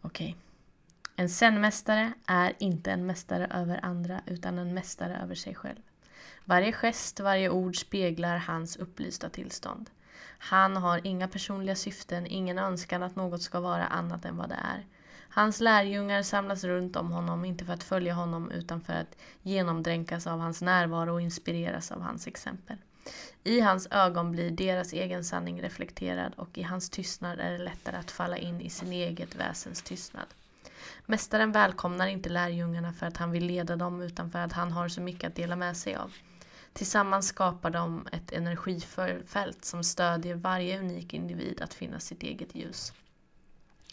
Okej. 0.00 0.36
En 1.16 1.28
zen-mästare 1.28 2.12
är 2.26 2.52
inte 2.58 2.90
en 2.92 3.06
mästare 3.06 3.46
över 3.46 3.84
andra 3.84 4.20
utan 4.26 4.58
en 4.58 4.74
mästare 4.74 5.16
över 5.22 5.34
sig 5.34 5.54
själv. 5.54 5.80
Varje 6.44 6.72
gest, 6.72 7.20
varje 7.20 7.50
ord 7.50 7.80
speglar 7.80 8.36
hans 8.36 8.76
upplysta 8.76 9.28
tillstånd. 9.28 9.90
Han 10.38 10.76
har 10.76 11.00
inga 11.04 11.28
personliga 11.28 11.76
syften, 11.76 12.26
ingen 12.26 12.58
önskan 12.58 13.02
att 13.02 13.16
något 13.16 13.42
ska 13.42 13.60
vara 13.60 13.86
annat 13.86 14.24
än 14.24 14.36
vad 14.36 14.48
det 14.48 14.54
är. 14.54 14.86
Hans 15.30 15.60
lärjungar 15.60 16.22
samlas 16.22 16.64
runt 16.64 16.96
om 16.96 17.10
honom, 17.12 17.44
inte 17.44 17.64
för 17.64 17.72
att 17.72 17.82
följa 17.82 18.14
honom 18.14 18.50
utan 18.50 18.80
för 18.80 18.92
att 18.92 19.16
genomdränkas 19.42 20.26
av 20.26 20.40
hans 20.40 20.62
närvaro 20.62 21.14
och 21.14 21.20
inspireras 21.20 21.92
av 21.92 22.00
hans 22.02 22.26
exempel. 22.26 22.76
I 23.44 23.60
hans 23.60 23.88
ögon 23.90 24.32
blir 24.32 24.50
deras 24.50 24.92
egen 24.92 25.24
sanning 25.24 25.62
reflekterad 25.62 26.32
och 26.36 26.58
i 26.58 26.62
hans 26.62 26.90
tystnad 26.90 27.40
är 27.40 27.52
det 27.52 27.58
lättare 27.58 27.96
att 27.96 28.10
falla 28.10 28.36
in 28.36 28.60
i 28.60 28.70
sin 28.70 28.92
eget 28.92 29.34
väsens 29.34 29.82
tystnad. 29.82 30.26
Mästaren 31.06 31.52
välkomnar 31.52 32.06
inte 32.06 32.28
lärjungarna 32.28 32.92
för 32.92 33.06
att 33.06 33.16
han 33.16 33.30
vill 33.30 33.46
leda 33.46 33.76
dem 33.76 34.02
utan 34.02 34.30
för 34.30 34.38
att 34.38 34.52
han 34.52 34.72
har 34.72 34.88
så 34.88 35.00
mycket 35.00 35.28
att 35.28 35.36
dela 35.36 35.56
med 35.56 35.76
sig 35.76 35.94
av. 35.94 36.12
Tillsammans 36.72 37.28
skapar 37.28 37.70
de 37.70 38.06
ett 38.12 38.32
energifält 38.32 39.64
som 39.64 39.84
stödjer 39.84 40.34
varje 40.34 40.78
unik 40.78 41.14
individ 41.14 41.60
att 41.62 41.74
finna 41.74 42.00
sitt 42.00 42.22
eget 42.22 42.54
ljus. 42.54 42.92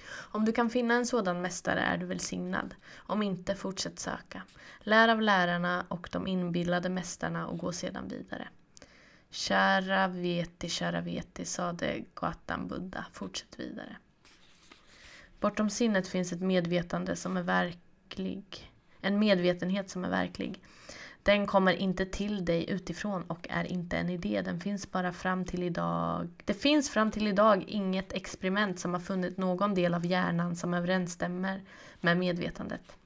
Om 0.08 0.46
du 0.46 0.52
kan 0.52 0.70
finna 0.70 0.94
en 0.94 1.06
sådan 1.06 1.42
mästare 1.42 1.80
är 1.80 1.98
du 1.98 2.06
välsignad. 2.06 2.75
Om 2.96 3.24
inte, 3.24 3.56
fortsätt 3.56 4.00
söka. 4.00 4.42
Lär 4.80 5.10
av 5.10 5.22
lärarna 5.22 5.86
och 5.88 6.10
de 6.12 6.28
inbillade 6.28 6.90
mästarna 6.90 7.48
och 7.48 7.58
gå 7.58 7.72
sedan 7.72 8.08
vidare. 8.08 8.48
Kära 9.30 10.08
veti, 10.08 10.70
kära 10.70 11.02
veti, 11.02 11.46
sade 11.46 12.04
Gautam 12.16 12.68
Buddha. 12.68 13.06
Fortsätt 13.12 13.60
vidare. 13.60 13.98
Bortom 15.39 15.70
sinnet 15.70 16.08
finns 16.08 16.34
ett 16.34 16.42
medvetande 16.42 17.15
som 17.15 17.38
är 17.38 17.44
verklig. 17.44 18.72
En 19.01 19.20
medvetenhet 19.20 19.89
som 19.89 20.06
är 20.06 20.10
verklig. 20.10 20.62
Den 21.24 21.48
kommer 21.48 21.74
inte 21.74 22.06
till 22.06 22.46
dig 22.46 22.70
utifrån 22.70 23.24
och 23.24 23.48
är 23.50 23.63
inte 23.63 23.98
en 23.98 24.10
idé. 24.10 24.42
Den 24.46 24.60
finns 24.60 24.92
bara 24.92 25.13
fram 25.13 25.46
till 25.46 25.63
idag. 25.63 26.30
Det 26.46 26.54
finns 26.54 26.89
fram 26.89 27.12
till 27.12 27.27
idag 27.27 27.63
inget 27.68 28.13
experiment 28.13 28.80
som 28.80 28.94
har 28.94 29.01
funnit 29.01 29.38
någon 29.38 29.75
del 29.75 29.94
av 29.94 30.06
hjärnan 30.06 30.56
som 30.56 30.74
överensstämmer 30.74 31.62
med 32.01 32.18
medvetandet. 32.18 32.98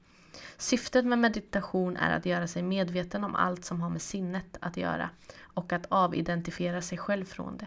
Syftet 0.56 1.06
med 1.06 1.18
meditation 1.18 1.96
är 1.96 2.16
att 2.16 2.26
göra 2.26 2.46
sig 2.46 2.62
medveten 2.62 3.24
om 3.24 3.34
allt 3.34 3.64
som 3.64 3.80
har 3.80 3.90
med 3.90 4.02
sinnet 4.02 4.56
att 4.60 4.76
göra 4.76 5.10
och 5.40 5.72
att 5.72 5.86
avidentifiera 5.88 6.82
sig 6.82 6.98
själv 6.98 7.24
från 7.24 7.56
det. 7.56 7.66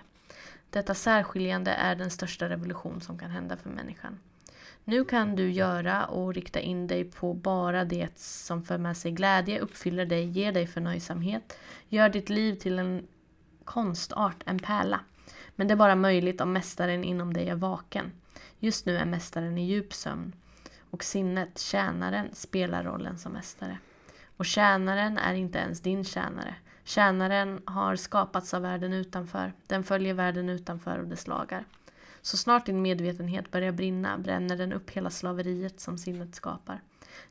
Detta 0.69 0.93
särskiljande 0.93 1.71
är 1.71 1.95
den 1.95 2.11
största 2.11 2.49
revolution 2.49 3.01
som 3.01 3.17
kan 3.17 3.31
hända 3.31 3.57
för 3.57 3.69
människan. 3.69 4.19
Nu 4.85 5.05
kan 5.05 5.35
du 5.35 5.51
göra 5.51 6.05
och 6.05 6.33
rikta 6.33 6.59
in 6.59 6.87
dig 6.87 7.03
på 7.03 7.33
bara 7.33 7.85
det 7.85 8.17
som 8.17 8.63
för 8.63 8.77
med 8.77 8.97
sig 8.97 9.11
glädje, 9.11 9.59
uppfyller 9.59 10.05
dig, 10.05 10.25
ger 10.25 10.51
dig 10.51 10.67
förnöjsamhet, 10.67 11.57
gör 11.89 12.09
ditt 12.09 12.29
liv 12.29 12.55
till 12.55 12.79
en 12.79 13.07
konstart, 13.65 14.43
en 14.45 14.59
pärla. 14.59 14.99
Men 15.55 15.67
det 15.67 15.73
är 15.73 15.75
bara 15.75 15.95
möjligt 15.95 16.41
om 16.41 16.53
mästaren 16.53 17.03
inom 17.03 17.33
dig 17.33 17.49
är 17.49 17.55
vaken. 17.55 18.11
Just 18.59 18.85
nu 18.85 18.97
är 18.97 19.05
mästaren 19.05 19.57
i 19.57 19.65
djup 19.65 19.93
sömn. 19.93 20.35
Och 20.89 21.03
sinnet, 21.03 21.59
tjänaren, 21.59 22.29
spelar 22.33 22.83
rollen 22.83 23.17
som 23.17 23.31
mästare. 23.31 23.77
Och 24.37 24.45
tjänaren 24.45 25.17
är 25.17 25.33
inte 25.33 25.59
ens 25.59 25.81
din 25.81 26.03
tjänare. 26.03 26.55
Tjänaren 26.83 27.61
har 27.65 27.95
skapats 27.95 28.53
av 28.53 28.61
världen 28.61 28.93
utanför. 28.93 29.53
Den 29.67 29.83
följer 29.83 30.13
världen 30.13 30.49
utanför 30.49 30.97
och 30.97 31.07
dess 31.07 31.27
lagar. 31.27 31.65
Så 32.25 32.37
snart 32.37 32.65
din 32.65 32.81
medvetenhet 32.81 33.51
börjar 33.51 33.71
brinna 33.71 34.17
bränner 34.17 34.57
den 34.57 34.73
upp 34.73 34.89
hela 34.89 35.09
slaveriet 35.09 35.79
som 35.79 35.97
sinnet 35.97 36.35
skapar. 36.35 36.81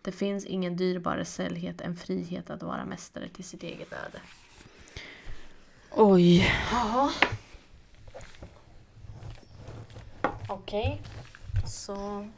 Det 0.02 0.12
finns 0.12 0.44
ingen 0.44 0.76
dyrbarare 0.76 1.24
sällhet 1.24 1.80
än 1.80 1.96
frihet 1.96 2.50
att 2.50 2.62
vara 2.62 2.84
mästare 2.84 3.28
till 3.28 3.44
sitt 3.44 3.62
eget 3.62 3.92
öde. 3.92 4.20
Oj. 5.90 6.52
Ja. 6.72 7.10
Okej. 10.48 11.02
Så 11.66 12.28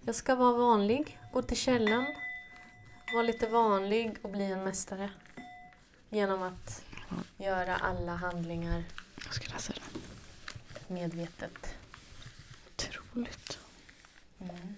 jag 0.00 0.14
ska 0.14 0.34
vara 0.34 0.52
vanlig, 0.56 1.18
gå 1.32 1.42
till 1.42 1.56
källan, 1.56 2.06
vara 3.14 3.22
lite 3.22 3.46
vanlig 3.48 4.16
och 4.22 4.30
bli 4.30 4.44
en 4.44 4.64
mästare. 4.64 5.10
Genom 6.10 6.42
att 6.42 6.84
göra 7.36 7.76
alla 7.76 8.14
handlingar 8.14 8.84
Jag 9.24 9.34
ska 9.34 9.52
läsa 9.52 9.72
den. 9.72 10.02
medvetet. 10.96 11.74
Otroligt. 13.16 13.58
Mm. 14.40 14.74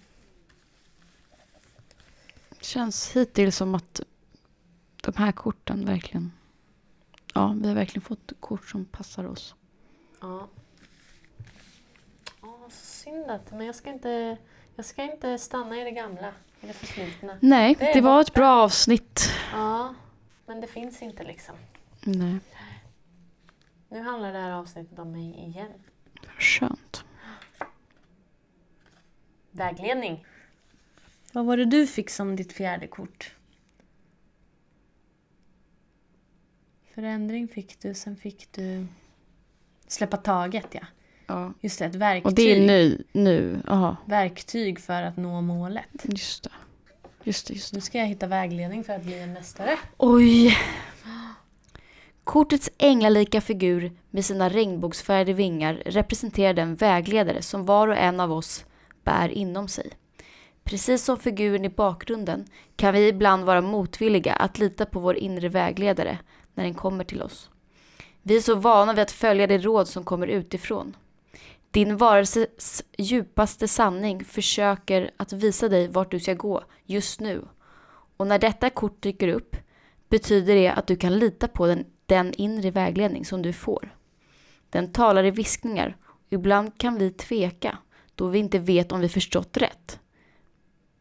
Det 2.50 2.64
känns 2.64 3.11
hittills 3.16 3.57
som 3.57 3.75
att 3.75 4.00
de 5.02 5.14
här 5.16 5.33
korten 5.33 5.85
verkligen... 5.85 6.33
Ja, 7.35 7.57
vi 7.61 7.68
har 7.68 7.75
verkligen 7.75 8.02
fått 8.02 8.33
kort 8.40 8.68
som 8.68 8.85
passar 8.85 9.25
oss. 9.25 9.54
Ja. 10.21 10.49
Ja, 12.42 12.68
så 12.71 12.87
synd 12.87 13.30
att, 13.30 13.50
men 13.50 13.66
jag 13.66 13.75
ska 13.75 13.90
inte, 13.90 14.37
jag 14.76 14.85
ska 14.85 15.02
inte 15.02 15.38
stanna 15.38 15.76
i 15.80 15.85
det 15.85 15.90
gamla, 15.90 16.33
i 16.61 16.66
det 16.66 16.73
förflutna. 16.73 17.38
Nej, 17.40 17.75
Det 17.78 17.92
det 17.92 18.00
var 18.00 18.21
ett 18.21 18.35
bra 18.35 18.62
avsnitt. 18.62 19.30
Ja, 19.52 19.95
men 20.47 20.61
det 20.61 20.66
finns 20.66 21.02
inte 21.02 21.23
liksom. 21.25 21.54
Nej, 22.04 22.38
Nu 23.88 24.02
handlar 24.02 24.33
det 24.33 24.38
här 24.38 24.50
avsnittet 24.50 24.99
om 24.99 25.12
mig 25.12 25.35
igen. 25.49 25.73
skönt. 26.38 26.77
Vägledning. 29.50 30.26
Vad 31.33 31.45
var 31.45 31.57
det 31.57 31.64
du 31.64 31.87
fick 31.87 32.11
som 32.11 32.37
ditt 32.37 32.52
fjärde 32.52 32.87
kort? 32.87 33.35
Förändring 36.95 37.49
fick 37.49 37.81
du, 37.81 37.95
sen 37.95 38.17
fick 38.17 38.52
du 38.52 38.87
släppa 39.87 40.17
taget 40.17 40.67
ja. 40.71 40.81
Ja. 41.26 41.52
Just 41.61 41.78
det, 41.78 41.85
ett 41.85 41.95
verktyg. 41.95 42.26
Och 42.26 42.35
det 42.35 42.43
är 42.43 42.67
nu, 42.67 43.05
nu, 43.12 43.62
aha. 43.69 43.97
Verktyg 44.07 44.81
för 44.81 45.02
att 45.02 45.17
nå 45.17 45.40
målet. 45.40 45.85
Just 46.02 46.43
det. 46.43 46.50
Just 47.25 47.47
det, 47.47 47.55
just 47.55 47.73
det. 47.73 47.76
Nu 47.76 47.81
ska 47.81 47.99
jag 47.99 48.07
hitta 48.07 48.26
vägledning 48.26 48.85
för 48.85 48.93
att 48.93 49.02
bli 49.02 49.19
en 49.19 49.33
mästare. 49.33 49.78
Oj! 49.97 50.57
Kortets 52.25 52.71
änglalika 52.78 53.40
figur 53.40 53.93
med 54.11 54.25
sina 54.25 54.49
regnbågsfärgade 54.49 55.33
vingar 55.33 55.83
representerar 55.87 56.55
den 56.55 56.75
vägledare 56.75 57.43
som 57.43 57.64
var 57.64 57.88
och 57.88 57.97
en 57.97 58.21
av 58.21 58.33
oss 58.33 58.64
bär 59.05 59.28
inom 59.28 59.69
sig. 59.69 59.90
Precis 60.64 61.05
som 61.05 61.19
figuren 61.19 61.64
i 61.64 61.69
bakgrunden 61.69 62.47
kan 62.76 62.95
vi 62.95 63.09
ibland 63.09 63.45
vara 63.45 63.61
motvilliga 63.61 64.33
att 64.33 64.59
lita 64.59 64.87
på 64.87 65.00
vår 65.00 65.17
inre 65.17 65.49
vägledare 65.49 66.19
när 66.55 66.64
den 66.64 66.75
kommer 66.75 67.05
till 67.05 67.23
oss. 67.23 67.50
Vi 68.23 68.37
är 68.37 68.40
så 68.40 68.55
vana 68.55 68.93
vid 68.93 69.02
att 69.02 69.11
följa 69.11 69.47
det 69.47 69.59
råd 69.59 69.88
som 69.88 70.05
kommer 70.05 70.26
utifrån. 70.26 70.97
Din 71.71 71.97
varelses 71.97 72.83
djupaste 72.99 73.69
sanning 73.69 74.25
försöker 74.25 75.11
att 75.17 75.33
visa 75.33 75.69
dig 75.69 75.88
vart 75.88 76.11
du 76.11 76.21
ska 76.21 76.35
gå 76.35 76.62
just 76.85 77.21
nu. 77.21 77.45
Och 78.17 78.26
när 78.26 78.38
detta 78.38 78.71
kort 78.71 79.02
dyker 79.02 79.28
upp 79.28 79.57
betyder 80.09 80.55
det 80.55 80.69
att 80.69 80.87
du 80.87 80.97
kan 80.97 81.19
lita 81.19 81.49
på 81.49 81.67
den, 81.67 81.85
den 82.07 82.35
inre 82.35 82.71
vägledning 82.71 83.25
som 83.25 83.43
du 83.43 83.52
får. 83.52 83.95
Den 84.71 84.93
talar 84.93 85.25
i 85.25 85.31
viskningar 85.31 85.97
och 86.05 86.33
ibland 86.33 86.78
kan 86.78 86.99
vi 86.99 87.11
tveka 87.11 87.78
då 88.18 88.28
vi 88.28 88.38
inte 88.38 88.58
vet 88.58 88.92
om 88.92 89.00
vi 89.00 89.08
förstått 89.08 89.56
rätt. 89.56 90.00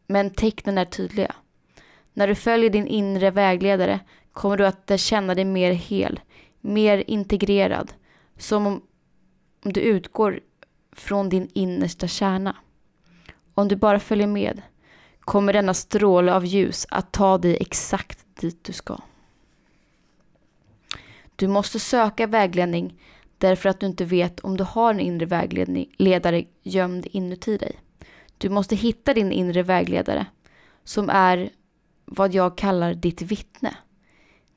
Men 0.06 0.30
tecknen 0.30 0.78
är 0.78 0.84
tydliga. 0.84 1.34
När 2.12 2.28
du 2.28 2.34
följer 2.34 2.70
din 2.70 2.86
inre 2.86 3.30
vägledare 3.30 4.00
kommer 4.32 4.56
du 4.56 4.66
att 4.66 5.00
känna 5.00 5.34
dig 5.34 5.44
mer 5.44 5.72
hel, 5.72 6.20
mer 6.60 7.04
integrerad, 7.06 7.92
som 8.36 8.66
om, 8.66 8.82
du 9.62 9.80
utgår 9.80 10.40
från 10.92 11.28
din 11.28 11.48
innersta 11.54 12.08
kärna. 12.08 12.56
Om 13.54 13.68
du 13.68 13.76
bara 13.76 14.00
följer 14.00 14.26
med 14.26 14.62
kommer 15.20 15.52
denna 15.52 15.74
stråle 15.74 16.34
av 16.34 16.46
ljus 16.46 16.86
att 16.90 17.12
ta 17.12 17.38
dig 17.38 17.56
exakt 17.60 18.18
dit 18.40 18.64
du 18.64 18.72
ska. 18.72 18.98
Du 21.36 21.48
måste 21.48 21.80
söka 21.80 22.26
vägledning 22.26 23.00
därför 23.38 23.68
att 23.68 23.80
du 23.80 23.86
inte 23.86 24.04
vet 24.04 24.40
om 24.40 24.56
du 24.56 24.64
har 24.64 24.90
en 24.90 25.00
inre 25.00 25.26
vägledare 25.26 26.44
gömd 26.62 27.06
inuti 27.10 27.56
dig. 27.56 27.80
Du 28.38 28.48
måste 28.48 28.76
hitta 28.76 29.14
din 29.14 29.32
inre 29.32 29.62
vägledare 29.62 30.26
som 30.84 31.10
är 31.10 31.50
vad 32.04 32.34
jag 32.34 32.58
kallar 32.58 32.94
ditt 32.94 33.22
vittne. 33.22 33.76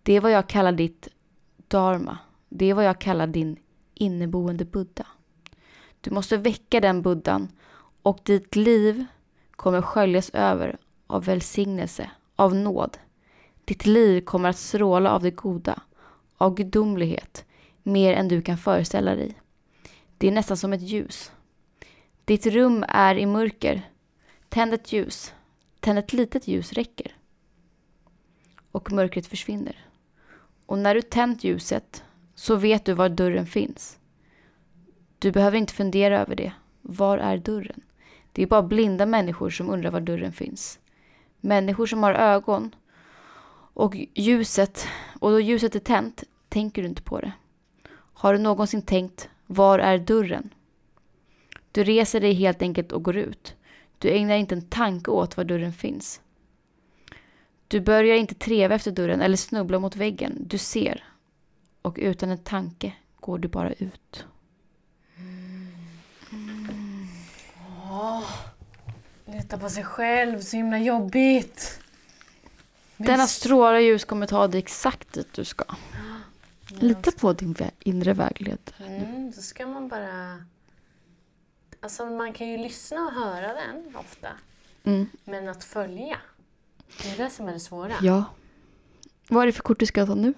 Det 0.03 0.13
är 0.13 0.21
vad 0.21 0.31
jag 0.31 0.49
kallar 0.49 0.71
ditt 0.71 1.07
dharma. 1.67 2.17
Det 2.49 2.65
är 2.65 2.73
vad 2.73 2.85
jag 2.85 3.01
kallar 3.01 3.27
din 3.27 3.57
inneboende 3.93 4.65
buddha. 4.65 5.07
Du 6.01 6.11
måste 6.11 6.37
väcka 6.37 6.79
den 6.79 7.01
buddhan 7.01 7.47
och 8.01 8.19
ditt 8.23 8.55
liv 8.55 9.05
kommer 9.51 9.81
sköljas 9.81 10.29
över 10.29 10.77
av 11.07 11.25
välsignelse, 11.25 12.11
av 12.35 12.55
nåd. 12.55 12.97
Ditt 13.65 13.85
liv 13.85 14.21
kommer 14.21 14.49
att 14.49 14.57
stråla 14.57 15.11
av 15.11 15.23
det 15.23 15.31
goda, 15.31 15.81
av 16.37 16.55
gudomlighet, 16.55 17.45
mer 17.83 18.13
än 18.13 18.27
du 18.27 18.41
kan 18.41 18.57
föreställa 18.57 19.15
dig. 19.15 19.35
Det 20.17 20.27
är 20.27 20.31
nästan 20.31 20.57
som 20.57 20.73
ett 20.73 20.81
ljus. 20.81 21.31
Ditt 22.25 22.45
rum 22.45 22.85
är 22.87 23.15
i 23.15 23.25
mörker. 23.25 23.89
Tänd 24.49 24.73
ett 24.73 24.93
ljus. 24.93 25.33
Tänd 25.79 25.99
ett 25.99 26.13
litet 26.13 26.47
ljus 26.47 26.73
räcker. 26.73 27.15
Och 28.71 28.91
mörkret 28.91 29.27
försvinner. 29.27 29.85
Och 30.65 30.79
när 30.79 30.95
du 30.95 31.01
tänt 31.01 31.43
ljuset 31.43 32.03
så 32.35 32.55
vet 32.55 32.85
du 32.85 32.93
var 32.93 33.09
dörren 33.09 33.45
finns. 33.45 33.99
Du 35.19 35.31
behöver 35.31 35.57
inte 35.57 35.73
fundera 35.73 36.19
över 36.19 36.35
det. 36.35 36.53
Var 36.81 37.17
är 37.17 37.37
dörren? 37.37 37.81
Det 38.31 38.43
är 38.43 38.47
bara 38.47 38.63
blinda 38.63 39.05
människor 39.05 39.49
som 39.49 39.69
undrar 39.69 39.91
var 39.91 40.01
dörren 40.01 40.33
finns. 40.33 40.79
Människor 41.39 41.85
som 41.85 42.03
har 42.03 42.13
ögon 42.13 42.75
och 43.73 43.95
ljuset, 44.13 44.87
och 45.19 45.31
då 45.31 45.39
ljuset 45.39 45.75
är 45.75 45.79
tänt 45.79 46.23
tänker 46.49 46.81
du 46.81 46.87
inte 46.87 47.01
på 47.01 47.19
det. 47.19 47.31
Har 48.21 48.33
du 48.33 48.39
någonsin 48.39 48.81
tänkt, 48.81 49.29
var 49.47 49.79
är 49.79 49.97
dörren? 49.97 50.53
Du 51.71 51.83
reser 51.83 52.21
dig 52.21 52.33
helt 52.33 52.61
enkelt 52.61 52.91
och 52.91 53.03
går 53.03 53.17
ut. 53.17 53.55
Du 53.97 54.09
ägnar 54.09 54.35
inte 54.35 54.55
en 54.55 54.61
tanke 54.61 55.11
åt 55.11 55.37
var 55.37 55.43
dörren 55.43 55.73
finns. 55.73 56.21
Du 57.67 57.79
börjar 57.79 58.15
inte 58.15 58.35
treva 58.35 58.75
efter 58.75 58.91
dörren 58.91 59.21
eller 59.21 59.37
snubbla 59.37 59.79
mot 59.79 59.95
väggen. 59.95 60.37
Du 60.39 60.57
ser. 60.57 61.03
Och 61.81 61.97
utan 62.01 62.29
en 62.29 62.37
tanke 62.37 62.93
går 63.19 63.37
du 63.37 63.47
bara 63.47 63.73
ut. 63.73 64.25
Åh, 67.89 68.29
lita 69.25 69.57
på 69.57 69.69
sig 69.69 69.83
själv, 69.83 70.41
så 70.41 70.57
himla 70.57 70.79
jobbigt. 70.79 71.79
Denna 72.97 73.27
av 73.53 73.81
ljus 73.81 74.05
kommer 74.05 74.27
ta 74.27 74.47
dig 74.47 74.59
exakt 74.59 75.13
dit 75.13 75.33
du 75.33 75.45
ska. 75.45 75.65
Lita 76.79 77.11
på 77.11 77.33
din 77.33 77.55
inre 77.79 78.13
vägledare. 78.13 78.85
Mm, 78.85 79.33
så 79.33 79.41
ska 79.41 79.67
man 79.67 79.87
bara... 79.87 80.45
Alltså 81.79 82.05
man 82.05 82.33
kan 82.33 82.47
ju 82.47 82.57
lyssna 82.57 83.01
och 83.05 83.11
höra 83.13 83.53
den 83.53 83.95
ofta. 83.95 84.27
Mm. 84.83 85.09
Men 85.23 85.49
att 85.49 85.63
följa, 85.63 86.17
det 87.01 87.09
är 87.09 87.17
det 87.17 87.29
som 87.29 87.47
är 87.47 87.53
det 87.53 87.59
svåra. 87.59 87.93
Ja. 88.01 88.25
Vad 89.27 89.41
är 89.43 89.45
det 89.45 89.53
för 89.53 89.63
kort 89.63 89.79
du 89.79 89.85
ska 89.85 90.05
ta 90.05 90.15
nu? 90.15 90.33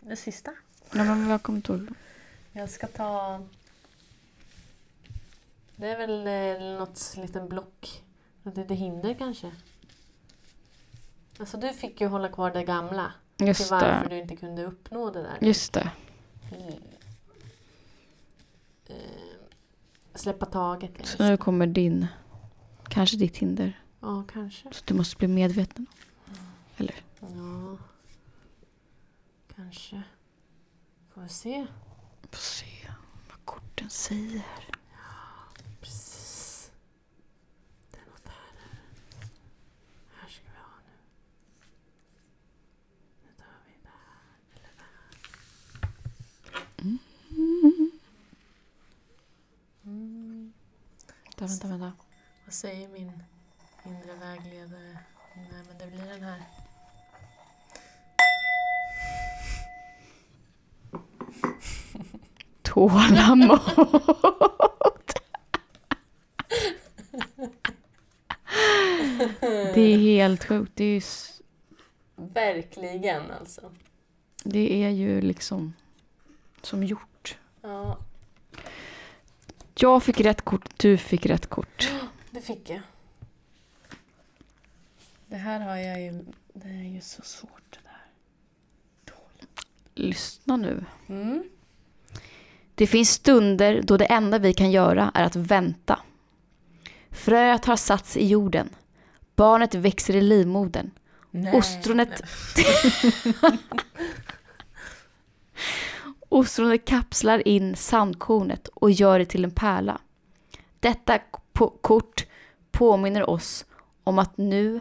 Det 0.00 0.16
sista. 0.16 0.50
Ja, 0.92 1.04
men 1.04 1.30
jag 1.30 1.42
kommer 1.42 1.56
inte 1.56 1.72
ihåg. 1.72 1.88
Jag 2.52 2.70
ska 2.70 2.86
ta... 2.86 3.40
Det 5.76 5.88
är 5.88 5.98
väl 5.98 6.26
eh, 6.26 6.78
något 6.78 7.14
liten 7.16 7.48
block. 7.48 8.02
Något 8.42 8.56
litet 8.56 8.78
hinder 8.78 9.14
kanske. 9.14 9.52
Alltså 11.38 11.56
du 11.56 11.72
fick 11.72 12.00
ju 12.00 12.06
hålla 12.06 12.28
kvar 12.28 12.50
det 12.50 12.64
gamla. 12.64 13.12
Till 13.40 13.48
Just 13.48 13.70
varför 13.70 14.08
det. 14.08 14.14
du 14.14 14.18
inte 14.22 14.36
kunde 14.36 14.64
uppnå 14.64 15.10
det 15.10 15.22
där. 15.22 15.38
Just 15.40 15.72
det. 15.72 15.90
Mm. 16.52 16.72
Eh, 18.86 18.96
släppa 20.14 20.46
taget. 20.46 21.06
Så 21.06 21.22
nu 21.22 21.36
kommer 21.36 21.66
din, 21.66 22.06
kanske 22.88 23.16
ditt 23.16 23.36
hinder. 23.36 23.80
Ja, 24.00 24.24
kanske. 24.32 24.68
Så 24.72 24.82
du 24.84 24.94
måste 24.94 25.16
bli 25.16 25.28
medveten. 25.28 25.86
Eller? 26.76 26.94
Ja. 27.20 27.76
Kanske. 29.56 30.02
Får 31.14 31.22
vi 31.22 31.28
se. 31.28 31.66
Får 32.30 32.38
se 32.38 32.88
vad 33.30 33.44
korten 33.44 33.90
säger. 33.90 34.42
Precis. 35.80 36.72
Det 37.90 37.96
är 37.96 38.06
något 38.10 38.26
här. 38.28 38.78
Här 40.20 40.28
ska 40.28 40.42
vi 40.44 40.58
ha 40.58 40.76
nu. 40.86 40.92
Nu 43.22 43.30
tar 43.36 43.44
vi 43.66 43.72
där. 43.82 44.20
Eller 44.54 44.72
där. 44.76 44.92
Mm. 46.82 46.98
Vänta, 51.38 51.46
vänta, 51.46 51.68
vänta. 51.68 51.92
Vad 52.50 52.54
säger 52.54 52.88
min 52.88 53.22
inre 53.84 54.14
vägledare? 54.20 54.98
Nej, 55.36 55.62
men 55.68 55.78
det 55.78 55.86
blir 55.86 56.06
den 56.06 56.22
här. 56.22 56.42
Tålamod. 62.62 63.60
Det 69.74 69.80
är 69.80 69.98
helt 69.98 70.44
sjukt. 70.44 70.72
Det 70.74 70.84
är 70.84 70.94
ju, 70.94 71.00
Verkligen 72.16 73.30
alltså. 73.30 73.72
det 74.44 74.84
är 74.84 74.90
ju 74.90 75.20
liksom 75.20 75.72
som 76.62 76.84
gjort. 76.84 77.38
Ja, 77.62 77.98
Jag 79.74 80.02
fick 80.02 80.20
rätt 80.20 80.42
kort, 80.42 80.68
du 80.76 80.96
fick 80.98 81.26
rätt 81.26 81.46
kort. 81.46 81.90
Det 82.30 82.40
fick 82.40 82.70
jag. 82.70 82.80
Det 85.26 85.36
här 85.36 85.60
har 85.60 85.76
jag 85.76 86.00
ju... 86.00 86.24
Det 86.52 86.68
är 86.68 86.94
ju 86.94 87.00
så 87.00 87.22
svårt 87.22 87.62
det 87.70 87.78
där. 87.82 88.06
Lyssna 89.94 90.56
nu. 90.56 90.84
Mm. 91.08 91.44
Det 92.74 92.86
finns 92.86 93.10
stunder 93.10 93.82
då 93.82 93.96
det 93.96 94.04
enda 94.04 94.38
vi 94.38 94.54
kan 94.54 94.70
göra 94.70 95.10
är 95.14 95.24
att 95.24 95.36
vänta. 95.36 96.00
Fröet 97.10 97.64
har 97.64 97.76
satts 97.76 98.16
i 98.16 98.26
jorden. 98.26 98.68
Barnet 99.36 99.74
växer 99.74 100.16
i 100.16 100.20
livmodern. 100.20 100.90
Nej. 101.30 101.56
Ostronet... 101.56 102.22
Ostronet 106.28 106.84
kapslar 106.84 107.48
in 107.48 107.76
sandkornet 107.76 108.68
och 108.68 108.90
gör 108.90 109.18
det 109.18 109.26
till 109.26 109.44
en 109.44 109.50
pärla. 109.50 110.00
Detta 110.80 111.18
på 111.60 111.68
kort 111.80 112.26
påminner 112.70 113.30
oss 113.30 113.64
om 114.04 114.18
att 114.18 114.36
nu 114.36 114.80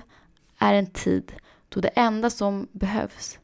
är 0.58 0.74
en 0.74 0.88
tid 0.88 1.34
då 1.70 1.80
det 1.80 1.88
enda 1.88 2.30
som 2.30 2.68
behövs 2.72 3.40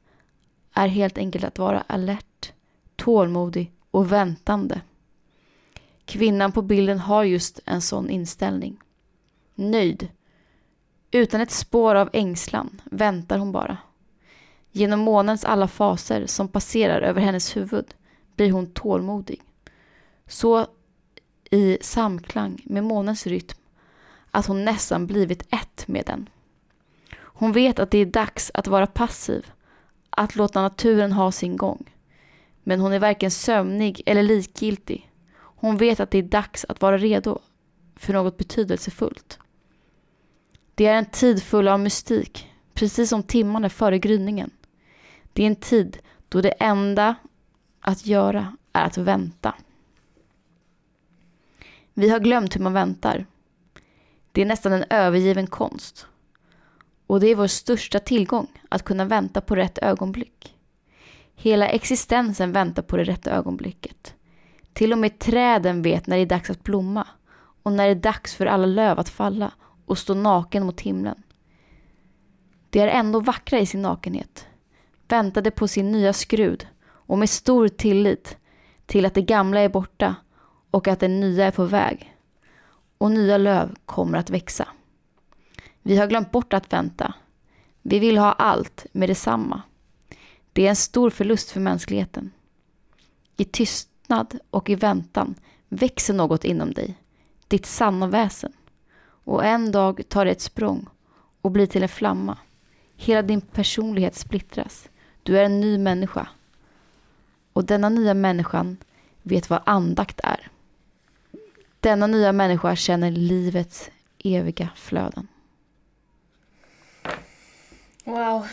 är 0.74 0.88
helt 0.88 1.17
enkelt 1.17 1.43
att 1.43 1.60
vara 1.60 1.82
alert, 1.82 2.54
tålmodig 2.95 3.71
och 3.91 4.12
väntande. 4.12 4.82
Kvinnan 6.06 6.52
på 6.52 6.62
bilden 6.62 7.00
har 7.00 7.24
just 7.24 7.60
en 7.65 7.82
sån 7.82 8.10
inställning. 8.10 8.78
Nöjd. 9.56 10.08
Utan 11.12 11.41
ett 11.41 11.52
spår 11.52 11.95
av 11.95 12.10
ängslan 12.13 12.82
väntar 12.86 13.38
hon 13.38 13.52
bara. 13.52 13.78
Genom 14.71 15.00
månens 15.00 15.45
alla 15.45 15.67
faser 15.67 16.26
som 16.26 16.48
passerar 16.48 17.02
över 17.02 17.21
hennes 17.21 17.58
huvud 17.58 17.93
blir 18.36 18.52
hon 18.52 18.71
tålmodig. 18.71 19.41
Så 20.28 20.67
i 21.56 21.78
samklang 21.82 22.62
med 22.65 22.84
månens 22.84 23.28
rytm 23.28 23.58
att 24.32 24.46
hon 24.46 24.65
nästan 24.65 25.08
blivit 25.08 25.54
ett 25.54 25.88
med 25.88 26.04
den. 26.06 26.30
Hon 27.18 27.52
vet 27.52 27.80
att 27.80 27.91
det 27.91 27.98
är 27.98 28.06
dags 28.06 28.52
att 28.54 28.68
vara 28.68 28.88
passiv, 28.88 29.52
att 30.10 30.36
låta 30.36 30.62
naturen 30.62 31.12
ha 31.12 31.32
sin 31.32 31.58
gång. 31.58 31.89
Men 32.63 32.80
hon 32.80 32.94
är 32.94 33.00
varken 33.00 33.32
sömnig 33.32 34.02
eller 34.06 34.24
likgiltig. 34.24 35.12
Hon 35.38 35.78
vet 35.78 36.00
att 36.00 36.12
det 36.12 36.18
är 36.18 36.24
dags 36.24 36.65
att 36.70 36.82
vara 36.82 36.98
redo 36.98 37.39
för 37.96 38.13
något 38.13 38.38
betydelsefullt. 38.38 39.39
Det 40.76 40.86
är 40.86 40.98
en 40.98 41.06
tid 41.06 41.44
full 41.44 41.68
av 41.68 41.80
mystik, 41.80 42.52
precis 42.74 43.10
som 43.10 43.24
timmarna 43.24 43.70
före 43.70 44.00
gryningen. 44.00 44.52
Det 45.34 45.44
är 45.44 45.48
en 45.48 45.56
tid 45.56 45.98
då 46.30 46.41
det 46.41 46.50
enda 46.50 47.15
att 47.80 48.06
göra 48.06 48.58
är 48.74 48.86
att 48.86 48.98
vänta. 48.98 49.54
Vi 51.97 52.10
har 52.10 52.19
glömt 52.19 52.55
hur 52.55 52.62
man 52.62 52.73
väntar. 52.73 53.25
Det 54.31 54.41
är 54.41 54.45
nästan 54.45 54.73
en 54.73 54.86
övergiven 54.89 55.47
konst. 55.47 56.08
Och 57.08 57.19
det 57.19 57.27
är 57.27 57.36
vår 57.36 57.47
största 57.47 57.99
tillgång 57.99 58.47
att 58.69 58.84
kunna 58.84 59.05
vänta 59.05 59.41
på 59.41 59.55
rätt 59.55 59.77
ögonblick. 59.77 60.55
Hela 61.36 61.67
existensen 61.67 62.51
väntar 62.51 62.84
på 62.84 62.97
det 62.97 63.03
rätta 63.03 63.31
ögonblicket. 63.31 64.13
Till 64.73 64.93
och 64.93 64.97
med 64.97 65.19
träden 65.19 65.81
vet 65.81 66.08
när 66.08 66.15
det 66.15 66.21
är 66.21 66.25
dags 66.25 66.49
att 66.49 66.63
blomma 66.63 67.08
och 67.63 67.71
när 67.71 67.86
det 67.86 67.91
är 67.91 67.95
dags 67.95 68.36
för 68.36 68.45
alla 68.45 68.65
löv 68.65 68.99
att 68.99 69.10
falla 69.10 69.51
och 69.86 69.97
stå 69.97 70.13
naken 70.13 70.65
mot 70.65 70.81
himlen. 70.81 71.23
De 72.69 72.79
är 72.79 72.88
ändå 72.88 73.19
vackra 73.19 73.60
i 73.60 73.65
sin 73.65 73.81
nakenhet. 73.81 74.47
Väntade 75.08 75.51
på 75.51 75.67
sin 75.67 75.91
nya 75.91 76.13
skrud 76.13 76.67
och 76.86 77.17
med 77.17 77.29
stor 77.29 77.67
tillit 77.67 78.38
till 78.86 79.05
att 79.05 79.13
det 79.13 79.21
gamla 79.21 79.60
är 79.60 79.69
borta 79.69 80.15
och 80.76 80.88
att 80.88 81.00
det 81.00 81.08
nya 81.08 81.46
är 81.46 81.52
på 81.52 81.66
väg. 81.66 82.16
Och 82.98 83.12
nya 83.12 83.38
löv 83.38 83.76
kommer 83.86 84.18
att 84.18 84.30
växa. 84.30 84.68
Vi 85.82 85.98
har 85.98 86.08
glömt 86.08 86.32
bort 86.32 86.54
att 86.54 86.74
vänta. 86.74 87.14
Vi 87.82 88.00
vill 88.00 88.18
ha 88.18 88.32
allt 88.32 88.86
med 88.92 89.10
detsamma. 89.10 89.62
Det 90.54 90.66
är 90.66 90.70
en 90.70 90.76
stor 90.76 91.10
förlust 91.10 91.52
för 91.52 91.60
mänskligheten. 91.60 92.32
I 93.38 93.46
tystnad 93.46 94.40
och 94.50 94.70
i 94.70 94.76
väntan 94.76 95.36
växer 95.70 96.14
något 96.14 96.46
inom 96.46 96.74
dig, 96.74 96.96
ditt 97.48 97.66
sanna 97.66 98.08
väsen. 98.08 98.54
Och 99.06 99.46
en 99.46 99.72
dag 99.72 100.02
tar 100.10 100.26
det 100.26 100.32
ett 100.32 100.42
språng 100.42 100.88
och 101.42 101.52
blir 101.52 101.68
till 101.68 101.84
en 101.84 101.90
flamma. 101.90 102.38
Hela 102.96 103.22
din 103.22 103.42
personlighet 103.42 104.16
splittras. 104.16 104.90
Du 105.24 105.38
är 105.38 105.44
en 105.44 105.62
ny 105.62 105.78
människa. 105.78 106.28
Och 107.54 107.66
denna 107.66 107.90
nya 107.90 108.14
människan 108.14 108.78
vet 109.22 109.50
vad 109.50 109.62
andakt 109.66 110.20
är. 110.24 110.52
Denna 111.86 112.08
nya 112.08 112.32
människa 112.32 112.76
känner 112.76 113.12
livets 113.12 113.89
eviga 114.24 114.69
flöden. 114.76 115.28
Wow. 118.06 118.45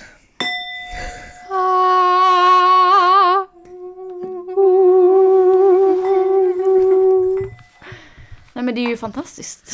Nej 8.52 8.64
men 8.64 8.74
det 8.74 8.80
är 8.80 8.88
ju 8.88 8.96
fantastiskt. 8.96 9.72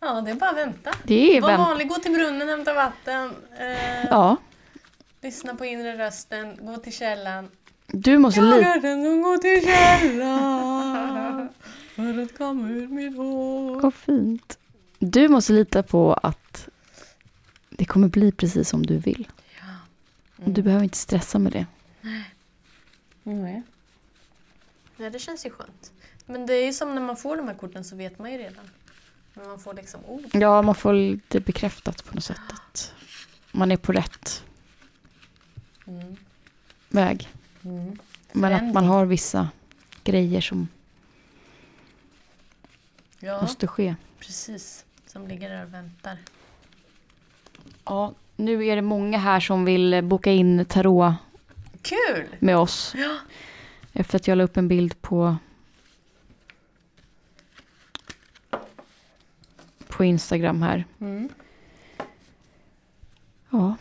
Ja, 0.00 0.20
det 0.20 0.30
är 0.30 0.34
bara 0.34 0.50
att 0.50 0.56
vänta. 0.56 0.90
Det 1.04 1.36
är 1.36 1.40
Var 1.40 1.48
vänt... 1.48 1.60
vanlig, 1.60 1.88
gå 1.88 1.94
till 1.94 2.12
brunnen, 2.12 2.48
hämta 2.48 2.74
vatten. 2.74 3.34
Eh, 3.58 4.04
Ja, 4.10 4.36
Lyssna 5.22 5.54
på 5.54 5.64
inre 5.64 5.98
rösten, 6.06 6.56
gå 6.66 6.76
till 6.76 6.92
källan. 6.92 7.48
du 7.86 8.18
måste 8.18 8.40
Jag 8.40 8.56
lita... 8.56 8.68
är 8.74 8.80
den 8.80 9.04
som 9.04 9.22
går 9.22 9.36
till 9.38 9.64
källan 9.66 11.29
för 12.00 12.22
att 12.22 12.38
komma 12.38 12.68
ur 12.68 12.88
mitt 12.88 13.16
hår. 13.16 13.80
Vad 13.80 13.94
fint. 13.94 14.58
Du 14.98 15.28
måste 15.28 15.52
lita 15.52 15.82
på 15.82 16.12
att 16.14 16.68
det 17.70 17.84
kommer 17.84 18.08
bli 18.08 18.32
precis 18.32 18.68
som 18.68 18.86
du 18.86 18.98
vill. 18.98 19.28
Mm. 20.38 20.54
Du 20.54 20.62
behöver 20.62 20.84
inte 20.84 20.98
stressa 20.98 21.38
med 21.38 21.52
det. 21.52 21.66
Nej. 23.22 23.62
Nej, 24.96 25.10
det 25.10 25.18
känns 25.18 25.46
ju 25.46 25.50
skönt. 25.50 25.92
Men 26.26 26.46
det 26.46 26.54
är 26.54 26.66
ju 26.66 26.72
som 26.72 26.94
när 26.94 27.02
man 27.02 27.16
får 27.16 27.36
de 27.36 27.48
här 27.48 27.54
korten 27.54 27.84
så 27.84 27.96
vet 27.96 28.18
man 28.18 28.32
ju 28.32 28.38
redan. 28.38 28.70
Men 29.34 29.48
man 29.48 29.58
får 29.58 29.74
liksom 29.74 30.00
ord. 30.06 30.24
Ja, 30.32 30.62
man 30.62 30.74
får 30.74 30.92
lite 30.92 31.40
bekräftat 31.40 32.04
på 32.04 32.14
något 32.14 32.24
sätt 32.24 32.40
att 32.52 32.94
man 33.52 33.72
är 33.72 33.76
på 33.76 33.92
rätt 33.92 34.44
Mm. 35.86 36.16
väg. 36.88 37.28
Mm. 37.62 37.98
Men 38.32 38.52
att 38.52 38.74
man 38.74 38.84
har 38.84 39.06
vissa 39.06 39.48
grejer 40.04 40.40
som 40.40 40.68
Ja, 43.20 43.40
måste 43.42 43.66
ske. 43.66 43.94
precis. 44.18 44.84
Som 45.06 45.28
ligger 45.28 45.50
där 45.50 45.64
och 45.64 45.74
väntar. 45.74 46.18
Ja, 47.84 48.14
nu 48.36 48.66
är 48.66 48.76
det 48.76 48.82
många 48.82 49.18
här 49.18 49.40
som 49.40 49.64
vill 49.64 50.00
boka 50.04 50.32
in 50.32 50.64
tarot 50.64 51.14
Kul! 51.82 52.26
med 52.38 52.56
oss. 52.56 52.92
Ja. 52.96 53.16
Efter 53.92 54.16
att 54.16 54.28
jag 54.28 54.38
la 54.38 54.44
upp 54.44 54.56
en 54.56 54.68
bild 54.68 55.02
på 55.02 55.36
på 59.88 60.04
Instagram 60.04 60.62
här. 60.62 60.84
Mm. 61.00 61.28
Ja, 63.50 63.74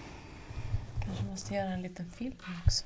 Kanske 1.06 1.24
måste 1.26 1.54
göra 1.54 1.70
en 1.74 1.82
liten 1.82 2.12
film 2.12 2.36
också. 2.66 2.86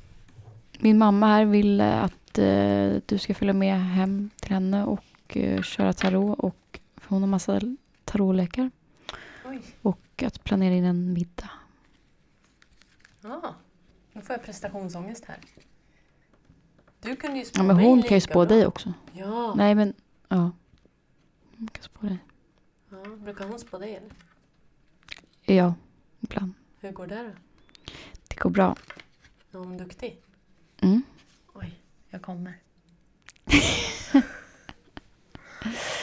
min 0.80 0.98
mamma 0.98 1.28
här 1.28 1.46
vill 1.46 1.82
eh, 1.82 2.04
att 2.04 2.38
eh, 2.38 2.94
du 3.06 3.18
ska 3.20 3.34
följa 3.34 3.54
med 3.54 3.80
hem 3.80 4.30
till 4.36 4.52
henne 4.54 4.84
och 4.86 5.04
eh, 5.38 5.62
köra 5.62 5.93
tarot 5.93 6.39
och 6.39 6.80
för 6.98 7.10
hon 7.10 7.22
har 7.22 7.28
massa 7.30 7.62
tarotlekar 8.06 8.72
Oj. 9.46 9.62
och 9.82 10.24
att 10.24 10.43
planera 10.43 10.74
in 10.76 10.84
en 10.86 11.13
middag. 11.13 11.50
Ja, 13.22 13.56
nu 14.13 14.22
får 14.22 14.36
jag 14.36 14.43
prestationsångest 14.46 15.26
här. 15.26 15.38
Du 17.02 17.15
kunde 17.15 17.38
ju 17.38 17.46
spå 17.46 17.60
Ja, 17.60 17.63
men 17.63 17.76
mig 17.76 17.86
hon 17.86 18.02
kan 18.04 18.17
ju 18.17 18.22
spå 18.22 18.34
bra. 18.34 18.46
dig 18.46 18.65
också. 18.67 18.93
Ja. 19.13 19.54
Nej, 19.56 19.76
men 19.76 19.93
ja. 20.28 20.52
Hon 21.58 21.67
kan 21.67 21.84
spå 21.84 22.08
dig. 22.08 22.17
ja. 22.89 23.04
Brukar 23.17 23.48
hon 23.48 23.60
spå 23.60 23.78
dig 23.78 23.96
eller? 23.96 24.12
Ja, 25.56 25.74
ibland. 26.19 26.54
Hur 26.80 26.91
går 26.91 27.08
det 27.08 27.24
då? 27.24 27.32
Det 28.28 28.39
går 28.39 28.50
bra. 28.50 28.76
Är 29.52 29.58
hon 29.58 29.78
duktig? 29.78 30.22
Mm. 30.82 31.02
Oj, 31.54 31.80
jag 32.10 32.22
kommer. 32.22 32.60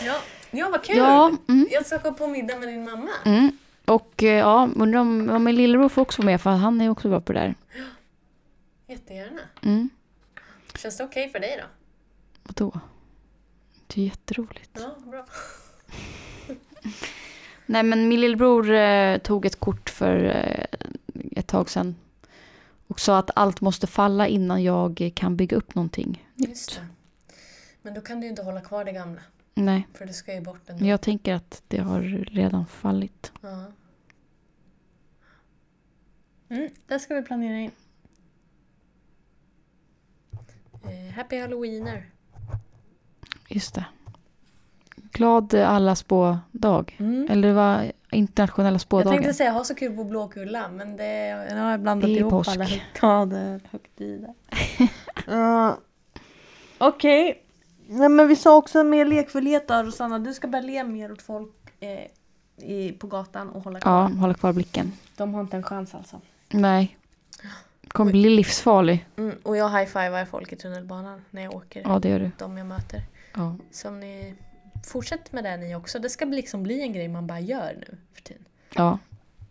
ja, 0.06 0.16
ja, 0.50 0.68
vad 0.70 0.84
kul! 0.84 0.96
Ja, 0.96 1.32
mm, 1.48 1.68
Jag 1.70 1.86
ska 1.86 1.98
gå 1.98 2.12
på 2.12 2.26
middag 2.26 2.58
med 2.58 2.68
din 2.68 2.84
mamma. 2.84 3.10
mm. 3.24 3.58
Och 3.84 4.22
eh, 4.22 4.38
ja, 4.38 4.68
undrar 4.76 5.00
om, 5.00 5.30
om 5.30 5.44
min 5.44 5.56
lillebror 5.56 5.88
får 5.88 6.02
också 6.02 6.22
vara 6.22 6.26
med 6.32 6.40
för 6.40 6.50
han 6.50 6.80
är 6.80 6.88
också 6.90 7.08
bra 7.08 7.20
på 7.20 7.32
det 7.32 7.38
där. 7.40 7.54
Jättegärna. 8.86 9.40
Mm. 9.62 9.90
Känns 10.78 10.96
det 10.96 11.04
okej 11.04 11.28
för 11.30 11.40
dig 11.40 11.60
då? 11.60 11.66
Vadå? 12.42 12.80
Det 13.86 14.00
är 14.00 14.04
jätteroligt. 14.04 14.70
Ja, 14.80 14.96
bra. 15.10 15.26
Nej 17.66 17.82
men 17.82 18.08
min 18.08 18.20
lillebror 18.20 18.70
eh, 18.70 19.18
tog 19.18 19.46
ett 19.46 19.60
kort 19.60 19.90
för 19.90 20.24
eh, 20.24 20.64
ett 21.36 21.46
tag 21.46 21.70
sedan. 21.70 21.96
Och 22.86 23.00
sa 23.00 23.18
att 23.18 23.30
allt 23.34 23.60
måste 23.60 23.86
falla 23.86 24.26
innan 24.28 24.62
jag 24.62 25.10
kan 25.16 25.36
bygga 25.36 25.56
upp 25.56 25.74
någonting. 25.74 26.28
Just 26.34 26.74
det. 26.74 26.86
Men 27.82 27.94
då 27.94 28.00
kan 28.00 28.20
du 28.20 28.26
ju 28.26 28.30
inte 28.30 28.42
hålla 28.42 28.60
kvar 28.60 28.84
det 28.84 28.92
gamla. 28.92 29.20
Nej, 29.64 29.86
För 29.94 30.06
det 30.06 30.12
ska 30.12 30.34
ju 30.34 30.40
bort 30.40 30.60
ändå. 30.70 30.86
jag 30.86 31.00
tänker 31.00 31.34
att 31.34 31.62
det 31.68 31.78
har 31.78 32.00
redan 32.30 32.66
fallit. 32.66 33.32
Ja. 33.40 33.64
Mm, 36.48 36.70
det 36.86 36.98
ska 36.98 37.14
vi 37.14 37.22
planera 37.22 37.58
in. 37.58 37.70
Eh, 40.84 41.14
happy 41.16 41.40
halloweener. 41.40 42.10
Just 43.48 43.74
det. 43.74 43.84
Glad 45.12 45.54
alla 45.54 45.96
spådag. 45.96 46.96
Mm. 46.98 47.26
Eller 47.30 47.48
det 47.48 47.54
var 47.54 47.92
internationella 48.12 48.74
Jag 48.74 48.80
spådagen. 48.80 49.12
tänkte 49.12 49.34
säga 49.34 49.50
ha 49.50 49.64
så 49.64 49.74
kul 49.74 49.96
på 49.96 50.04
Blåkulla 50.04 50.68
men 50.68 50.96
det, 50.96 51.46
nu 51.54 51.60
har 51.60 51.70
jag 51.70 51.80
blandat 51.80 52.10
är 52.10 52.14
ihop 52.16 52.30
påsk. 52.30 52.50
alla 53.00 53.60
högtider. 53.70 54.34
Okej. 56.78 57.42
Nej 57.92 58.08
men 58.08 58.28
vi 58.28 58.36
sa 58.36 58.56
också 58.56 58.84
mer 58.84 59.04
lekfullhet 59.06 59.68
då 59.68 59.74
Rosanna. 59.82 60.18
Du 60.18 60.34
ska 60.34 60.48
börja 60.48 60.62
le 60.64 60.84
mer 60.84 61.12
åt 61.12 61.22
folk. 61.22 61.52
Eh, 61.80 62.06
i, 62.70 62.92
på 62.92 63.06
gatan 63.06 63.48
och 63.50 63.64
hålla 63.64 63.80
kvar. 63.80 63.92
Ja, 63.92 64.06
hålla 64.20 64.34
kvar 64.34 64.52
blicken. 64.52 64.92
De 65.16 65.34
har 65.34 65.40
inte 65.40 65.56
en 65.56 65.62
chans 65.62 65.94
alltså. 65.94 66.20
Nej. 66.48 66.96
Kommer 67.88 68.12
bli 68.12 68.30
livsfarlig. 68.30 69.06
Mm, 69.16 69.36
och 69.42 69.56
jag 69.56 69.68
high-fivar 69.70 70.24
folk 70.24 70.52
i 70.52 70.56
tunnelbanan 70.56 71.24
när 71.30 71.42
jag 71.42 71.54
åker. 71.54 71.82
Ja, 71.84 71.98
det 71.98 72.08
gör 72.08 72.20
du. 72.20 72.30
De 72.38 72.58
jag 72.58 72.66
möter. 72.66 73.02
Ja. 73.34 73.56
Så 73.70 73.88
om 73.88 74.00
ni 74.00 74.34
fortsätter 74.86 75.34
med 75.34 75.44
det 75.44 75.56
ni 75.56 75.74
också. 75.74 75.98
Det 75.98 76.08
ska 76.10 76.26
bli- 76.26 76.36
liksom 76.36 76.62
bli 76.62 76.80
en 76.82 76.92
grej 76.92 77.08
man 77.08 77.26
bara 77.26 77.40
gör 77.40 77.74
nu 77.80 77.96
för 78.14 78.22
tiden. 78.22 78.44
ja. 78.74 78.98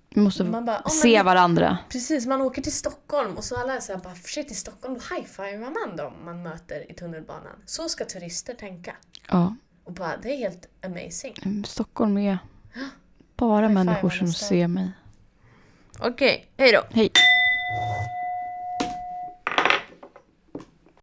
Vi 0.10 0.22
måste 0.22 0.44
Man 0.44 0.66
bara, 0.66 0.82
"Åh, 0.86 0.92
se 0.92 1.18
men- 1.18 1.26
varandra. 1.26 1.78
Precis, 1.90 2.26
man 2.26 2.42
åker 2.42 2.62
till 2.62 2.72
Stockholm 2.76 3.38
och 3.38 3.44
så 3.44 3.56
alla 3.58 3.76
är 3.76 3.80
såhär 3.80 4.00
bara 4.00 4.16
shit 4.16 4.52
i 4.52 4.56
Stockholm 4.56 4.94
då 4.94 5.16
high-fivar 5.16 5.72
man 5.88 5.98
dem 5.98 6.14
man 6.26 6.44
möter 6.44 6.92
i 6.92 6.94
tunnelbanan. 6.94 7.56
Så 7.66 7.90
ska 7.90 8.06
turister 8.06 8.54
tänka. 8.54 8.96
Ja. 9.30 9.56
Och 9.84 9.94
bara, 9.94 10.18
det 10.18 10.34
är 10.34 10.38
helt 10.38 10.68
amazing. 10.86 11.34
Mm, 11.46 11.64
Stockholm 11.64 12.18
är 12.18 12.38
bara 13.36 13.70
människor 13.70 14.10
som 14.10 14.28
ser 14.34 14.68
mig. 14.68 14.92
Okej, 16.00 16.50
hej 16.58 16.72
då! 16.72 16.82
Hej. 16.92 17.12